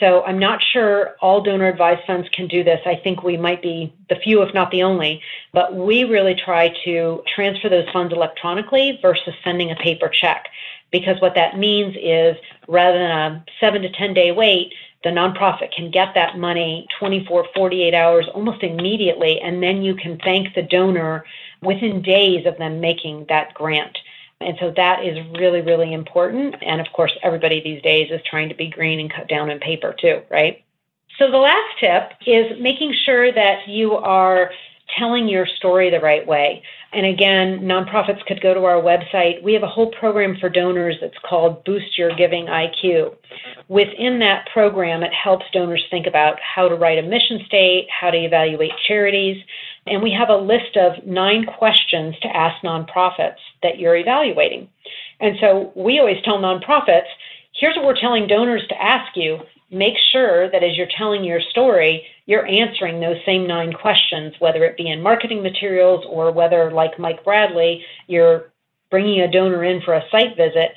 So 0.00 0.24
I'm 0.24 0.40
not 0.40 0.58
sure 0.72 1.14
all 1.20 1.40
donor 1.40 1.68
advised 1.68 2.00
funds 2.04 2.28
can 2.30 2.48
do 2.48 2.64
this. 2.64 2.80
I 2.84 2.96
think 2.96 3.22
we 3.22 3.36
might 3.36 3.62
be 3.62 3.94
the 4.08 4.16
few, 4.16 4.42
if 4.42 4.52
not 4.52 4.72
the 4.72 4.82
only, 4.82 5.22
but 5.52 5.72
we 5.72 6.02
really 6.02 6.34
try 6.34 6.74
to 6.84 7.22
transfer 7.32 7.68
those 7.68 7.88
funds 7.92 8.12
electronically 8.12 8.98
versus 9.00 9.34
sending 9.44 9.70
a 9.70 9.76
paper 9.76 10.08
check. 10.08 10.46
Because 10.90 11.20
what 11.20 11.36
that 11.36 11.58
means 11.58 11.94
is 11.96 12.36
rather 12.66 12.98
than 12.98 13.10
a 13.10 13.44
seven 13.60 13.82
to 13.82 13.88
10 13.88 14.14
day 14.14 14.32
wait, 14.32 14.72
the 15.04 15.10
nonprofit 15.10 15.72
can 15.72 15.90
get 15.90 16.14
that 16.14 16.38
money 16.38 16.86
24, 16.98 17.48
48 17.54 17.94
hours 17.94 18.26
almost 18.34 18.62
immediately, 18.62 19.38
and 19.40 19.62
then 19.62 19.82
you 19.82 19.94
can 19.94 20.18
thank 20.24 20.54
the 20.54 20.62
donor 20.62 21.24
within 21.62 22.02
days 22.02 22.46
of 22.46 22.56
them 22.58 22.80
making 22.80 23.26
that 23.28 23.52
grant. 23.54 23.96
And 24.40 24.56
so 24.58 24.72
that 24.76 25.04
is 25.04 25.18
really, 25.38 25.60
really 25.60 25.92
important. 25.92 26.56
And 26.62 26.80
of 26.80 26.86
course, 26.92 27.12
everybody 27.22 27.62
these 27.62 27.82
days 27.82 28.10
is 28.10 28.20
trying 28.28 28.48
to 28.48 28.54
be 28.54 28.68
green 28.68 28.98
and 28.98 29.12
cut 29.12 29.28
down 29.28 29.50
on 29.50 29.58
paper 29.60 29.94
too, 29.98 30.22
right? 30.30 30.64
So 31.18 31.30
the 31.30 31.38
last 31.38 31.78
tip 31.78 32.12
is 32.26 32.60
making 32.60 32.94
sure 33.04 33.30
that 33.32 33.68
you 33.68 33.92
are 33.92 34.50
telling 34.98 35.28
your 35.28 35.46
story 35.46 35.90
the 35.90 36.00
right 36.00 36.26
way. 36.26 36.62
And 36.92 37.06
again, 37.06 37.60
nonprofits 37.60 38.24
could 38.26 38.40
go 38.40 38.54
to 38.54 38.64
our 38.64 38.80
website. 38.80 39.42
We 39.42 39.52
have 39.54 39.62
a 39.62 39.68
whole 39.68 39.90
program 39.90 40.36
for 40.40 40.48
donors 40.48 40.96
that's 41.00 41.18
called 41.28 41.64
Boost 41.64 41.98
Your 41.98 42.14
Giving 42.14 42.46
IQ. 42.46 43.16
Within 43.68 44.20
that 44.20 44.46
program, 44.52 45.02
it 45.02 45.12
helps 45.12 45.46
donors 45.52 45.84
think 45.90 46.06
about 46.06 46.38
how 46.40 46.68
to 46.68 46.76
write 46.76 46.98
a 46.98 47.02
mission 47.02 47.40
state, 47.46 47.88
how 47.90 48.10
to 48.10 48.18
evaluate 48.18 48.72
charities, 48.86 49.42
and 49.86 50.02
we 50.02 50.12
have 50.12 50.30
a 50.30 50.36
list 50.36 50.76
of 50.76 51.04
nine 51.04 51.44
questions 51.44 52.14
to 52.20 52.28
ask 52.28 52.62
nonprofits 52.62 53.42
that 53.62 53.78
you're 53.78 53.96
evaluating. 53.96 54.68
And 55.20 55.36
so 55.40 55.72
we 55.74 55.98
always 55.98 56.22
tell 56.24 56.38
nonprofits 56.38 57.08
here's 57.58 57.76
what 57.76 57.84
we're 57.84 58.00
telling 58.00 58.26
donors 58.26 58.66
to 58.68 58.82
ask 58.82 59.16
you. 59.16 59.38
Make 59.74 59.94
sure 60.12 60.50
that 60.50 60.62
as 60.62 60.76
you're 60.76 60.88
telling 60.96 61.24
your 61.24 61.40
story, 61.40 62.06
you're 62.26 62.46
answering 62.46 63.00
those 63.00 63.18
same 63.26 63.46
nine 63.46 63.72
questions, 63.72 64.34
whether 64.38 64.64
it 64.64 64.76
be 64.76 64.88
in 64.88 65.02
marketing 65.02 65.42
materials 65.42 66.04
or 66.08 66.32
whether, 66.32 66.70
like 66.70 66.98
Mike 66.98 67.24
Bradley, 67.24 67.84
you're 68.06 68.52
bringing 68.90 69.20
a 69.20 69.30
donor 69.30 69.64
in 69.64 69.82
for 69.82 69.94
a 69.94 70.04
site 70.10 70.36
visit 70.36 70.72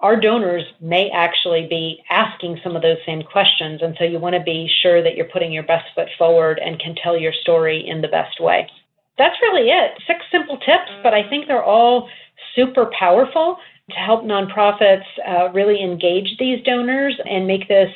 our 0.00 0.18
donors 0.18 0.64
may 0.80 1.10
actually 1.10 1.66
be 1.68 2.02
asking 2.10 2.60
some 2.62 2.76
of 2.76 2.82
those 2.82 2.98
same 3.06 3.22
questions. 3.22 3.80
And 3.82 3.96
so 3.98 4.04
you 4.04 4.18
want 4.18 4.34
to 4.34 4.42
be 4.42 4.70
sure 4.82 5.02
that 5.02 5.16
you're 5.16 5.26
putting 5.26 5.52
your 5.52 5.62
best 5.62 5.86
foot 5.94 6.08
forward 6.18 6.60
and 6.62 6.78
can 6.78 6.94
tell 6.94 7.16
your 7.16 7.32
story 7.32 7.86
in 7.86 8.02
the 8.02 8.08
best 8.08 8.40
way. 8.40 8.68
That's 9.16 9.36
really 9.40 9.70
it. 9.70 9.92
Six 10.06 10.20
simple 10.30 10.58
tips, 10.58 10.90
but 11.02 11.14
I 11.14 11.26
think 11.28 11.46
they're 11.46 11.64
all 11.64 12.10
super 12.54 12.90
powerful 12.98 13.56
to 13.90 13.96
help 13.96 14.24
nonprofits 14.24 15.04
uh, 15.26 15.50
really 15.52 15.82
engage 15.82 16.36
these 16.38 16.62
donors 16.64 17.18
and 17.24 17.46
make 17.46 17.66
this 17.68 17.90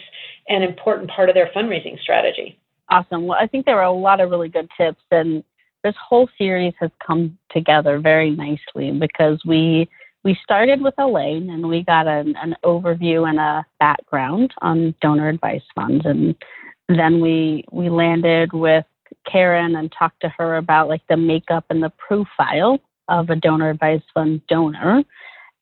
an 0.48 0.62
important 0.62 1.10
part 1.10 1.28
of 1.28 1.34
their 1.34 1.50
fundraising 1.54 1.98
strategy. 2.00 2.58
Awesome. 2.88 3.26
Well, 3.26 3.38
I 3.40 3.46
think 3.46 3.66
there 3.66 3.78
are 3.78 3.84
a 3.84 3.92
lot 3.92 4.20
of 4.20 4.30
really 4.30 4.48
good 4.48 4.68
tips, 4.76 5.02
and 5.10 5.44
this 5.84 5.94
whole 5.96 6.28
series 6.36 6.74
has 6.80 6.90
come 7.04 7.38
together 7.50 7.98
very 8.00 8.30
nicely 8.30 8.90
because 8.90 9.40
we 9.46 9.88
we 10.22 10.38
started 10.42 10.82
with 10.82 10.94
Elaine 10.98 11.48
and 11.48 11.68
we 11.68 11.82
got 11.82 12.06
an, 12.06 12.34
an 12.36 12.54
overview 12.64 13.28
and 13.28 13.38
a 13.38 13.64
background 13.78 14.52
on 14.60 14.94
donor 15.00 15.28
advice 15.28 15.62
funds. 15.74 16.04
And 16.04 16.34
then 16.88 17.20
we, 17.20 17.64
we 17.72 17.88
landed 17.88 18.52
with 18.52 18.84
Karen 19.30 19.76
and 19.76 19.92
talked 19.98 20.20
to 20.20 20.28
her 20.36 20.56
about 20.56 20.88
like 20.88 21.02
the 21.08 21.16
makeup 21.16 21.64
and 21.70 21.82
the 21.82 21.92
profile 21.96 22.78
of 23.08 23.30
a 23.30 23.36
donor 23.36 23.70
advised 23.70 24.04
fund 24.12 24.42
donor. 24.46 25.02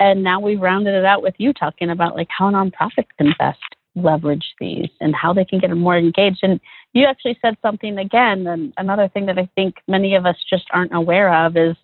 And 0.00 0.22
now 0.22 0.40
we've 0.40 0.60
rounded 0.60 0.94
it 0.94 1.04
out 1.04 1.22
with 1.22 1.34
you 1.38 1.52
talking 1.52 1.90
about 1.90 2.16
like 2.16 2.28
how 2.36 2.50
nonprofits 2.50 3.08
can 3.16 3.34
best 3.38 3.58
leverage 4.02 4.54
these 4.60 4.88
and 5.00 5.14
how 5.14 5.32
they 5.32 5.44
can 5.44 5.58
get 5.58 5.70
more 5.76 5.96
engaged. 5.96 6.40
And 6.42 6.60
you 6.92 7.04
actually 7.06 7.38
said 7.42 7.56
something 7.62 7.98
again, 7.98 8.46
and 8.46 8.72
another 8.76 9.08
thing 9.08 9.26
that 9.26 9.38
I 9.38 9.48
think 9.54 9.76
many 9.86 10.14
of 10.14 10.26
us 10.26 10.36
just 10.48 10.64
aren't 10.72 10.94
aware 10.94 11.32
of 11.46 11.56
is 11.56 11.76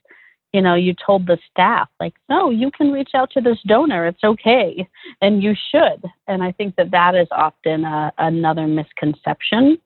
you 0.55 0.63
know, 0.63 0.77
you 0.77 0.95
told 1.05 1.27
the 1.27 1.37
staff, 1.51 1.89
like, 1.99 2.15
no, 2.29 2.49
you 2.49 2.71
can 2.71 2.93
reach 2.93 3.11
out 3.13 3.29
to 3.33 3.41
this 3.41 3.59
donor. 3.67 4.07
It's 4.07 4.23
okay. 4.23 4.89
And 5.21 5.43
you 5.43 5.53
should. 5.73 6.09
And 6.29 6.45
I 6.45 6.53
think 6.53 6.77
that 6.77 6.93
that 6.93 7.17
is 7.17 7.27
often 7.33 7.85
a, 7.85 8.13
another 8.19 8.69
misconception. 8.69 9.79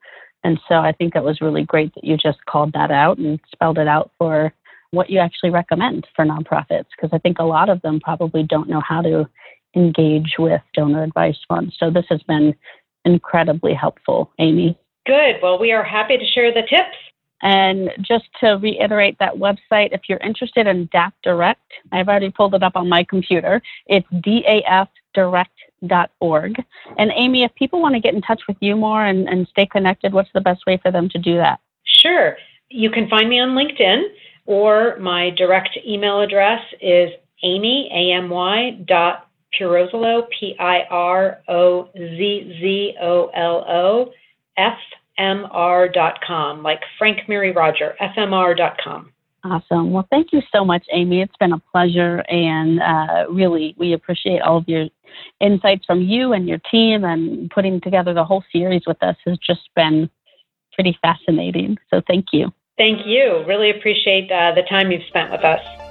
And 0.44 0.60
so 0.68 0.74
I 0.74 0.92
think 0.92 1.16
it 1.16 1.24
was 1.24 1.40
really 1.40 1.64
great 1.64 1.94
that 1.94 2.04
you 2.04 2.18
just 2.18 2.44
called 2.44 2.74
that 2.74 2.90
out 2.90 3.16
and 3.16 3.40
spelled 3.50 3.78
it 3.78 3.88
out 3.88 4.10
for 4.18 4.52
what 4.90 5.08
you 5.08 5.20
actually 5.20 5.50
recommend 5.50 6.06
for 6.14 6.26
nonprofits, 6.26 6.88
because 6.94 7.10
I 7.14 7.18
think 7.18 7.38
a 7.38 7.44
lot 7.44 7.70
of 7.70 7.80
them 7.80 7.98
probably 7.98 8.42
don't 8.42 8.68
know 8.68 8.82
how 8.86 9.00
to 9.00 9.26
engage 9.78 10.34
with 10.38 10.60
donor 10.74 11.04
advice 11.04 11.38
funds. 11.48 11.74
So 11.78 11.90
this 11.90 12.04
has 12.10 12.22
been 12.24 12.54
incredibly 13.04 13.74
helpful, 13.74 14.32
Amy. 14.38 14.78
Good. 15.06 15.36
Well, 15.42 15.58
we 15.58 15.72
are 15.72 15.82
happy 15.82 16.18
to 16.18 16.26
share 16.26 16.52
the 16.52 16.62
tips. 16.62 16.96
And 17.40 17.90
just 18.00 18.24
to 18.40 18.54
reiterate 18.54 19.16
that 19.20 19.34
website, 19.34 19.92
if 19.92 20.00
you're 20.08 20.18
interested 20.18 20.66
in 20.66 20.88
DAF 20.88 21.12
Direct, 21.22 21.72
I've 21.92 22.08
already 22.08 22.30
pulled 22.30 22.56
it 22.56 22.64
up 22.64 22.74
on 22.74 22.88
my 22.88 23.04
computer. 23.04 23.62
It's 23.86 24.08
dafdirect.org. 24.12 26.64
And 26.98 27.12
Amy, 27.14 27.44
if 27.44 27.54
people 27.54 27.80
want 27.80 27.94
to 27.94 28.00
get 28.00 28.14
in 28.14 28.22
touch 28.22 28.42
with 28.48 28.56
you 28.60 28.74
more 28.74 29.06
and, 29.06 29.28
and 29.28 29.46
stay 29.46 29.66
connected, 29.66 30.12
what's 30.12 30.32
the 30.34 30.40
best 30.40 30.66
way 30.66 30.78
for 30.82 30.90
them 30.90 31.08
to 31.10 31.18
do 31.18 31.36
that? 31.36 31.60
Sure. 31.84 32.36
You 32.70 32.90
can 32.90 33.08
find 33.08 33.28
me 33.28 33.38
on 33.38 33.50
LinkedIn, 33.50 34.02
or 34.46 34.96
my 34.98 35.30
direct 35.30 35.78
email 35.86 36.20
address 36.20 36.60
is 36.80 37.12
amy, 37.44 37.88
A-M-Y, 37.92 38.80
dot 38.84 39.27
Pirozzolo, 39.54 40.28
P-I-R-O-Z-Z-O-L-O, 40.38 41.42
F 44.56 44.78
fmr.com, 45.18 46.62
like 46.62 46.80
Frank 46.96 47.28
Mary 47.28 47.52
Roger, 47.52 47.96
fmr.com. 48.00 49.12
Awesome. 49.44 49.92
Well, 49.92 50.06
thank 50.10 50.32
you 50.32 50.42
so 50.52 50.64
much, 50.64 50.84
Amy. 50.92 51.22
It's 51.22 51.36
been 51.38 51.52
a 51.52 51.58
pleasure, 51.58 52.24
and 52.28 52.80
uh, 52.80 53.26
really, 53.30 53.74
we 53.78 53.92
appreciate 53.92 54.42
all 54.42 54.58
of 54.58 54.68
your 54.68 54.88
insights 55.40 55.84
from 55.86 56.02
you 56.02 56.32
and 56.32 56.48
your 56.48 56.58
team, 56.70 57.04
and 57.04 57.50
putting 57.50 57.80
together 57.80 58.12
the 58.12 58.24
whole 58.24 58.44
series 58.52 58.82
with 58.86 59.02
us 59.02 59.16
has 59.26 59.38
just 59.38 59.70
been 59.76 60.10
pretty 60.72 60.98
fascinating. 61.00 61.78
So, 61.88 62.02
thank 62.06 62.26
you. 62.32 62.52
Thank 62.76 63.06
you. 63.06 63.44
Really 63.46 63.70
appreciate 63.70 64.30
uh, 64.30 64.52
the 64.54 64.62
time 64.62 64.90
you've 64.90 65.06
spent 65.08 65.30
with 65.30 65.44
us. 65.44 65.87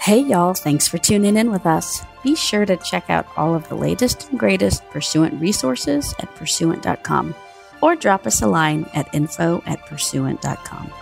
Hey, 0.00 0.20
y'all. 0.20 0.54
Thanks 0.54 0.88
for 0.88 0.98
tuning 0.98 1.36
in 1.36 1.50
with 1.50 1.66
us 1.66 2.02
be 2.22 2.34
sure 2.34 2.66
to 2.66 2.76
check 2.76 3.08
out 3.08 3.26
all 3.36 3.54
of 3.54 3.68
the 3.68 3.74
latest 3.74 4.30
and 4.30 4.38
greatest 4.38 4.86
Pursuant 4.90 5.40
resources 5.40 6.14
at 6.18 6.34
pursuant.com 6.34 7.34
or 7.80 7.96
drop 7.96 8.26
us 8.26 8.42
a 8.42 8.46
line 8.46 8.86
at 8.94 9.12
info 9.14 9.62
at 9.66 9.84
pursuant.com. 9.86 10.92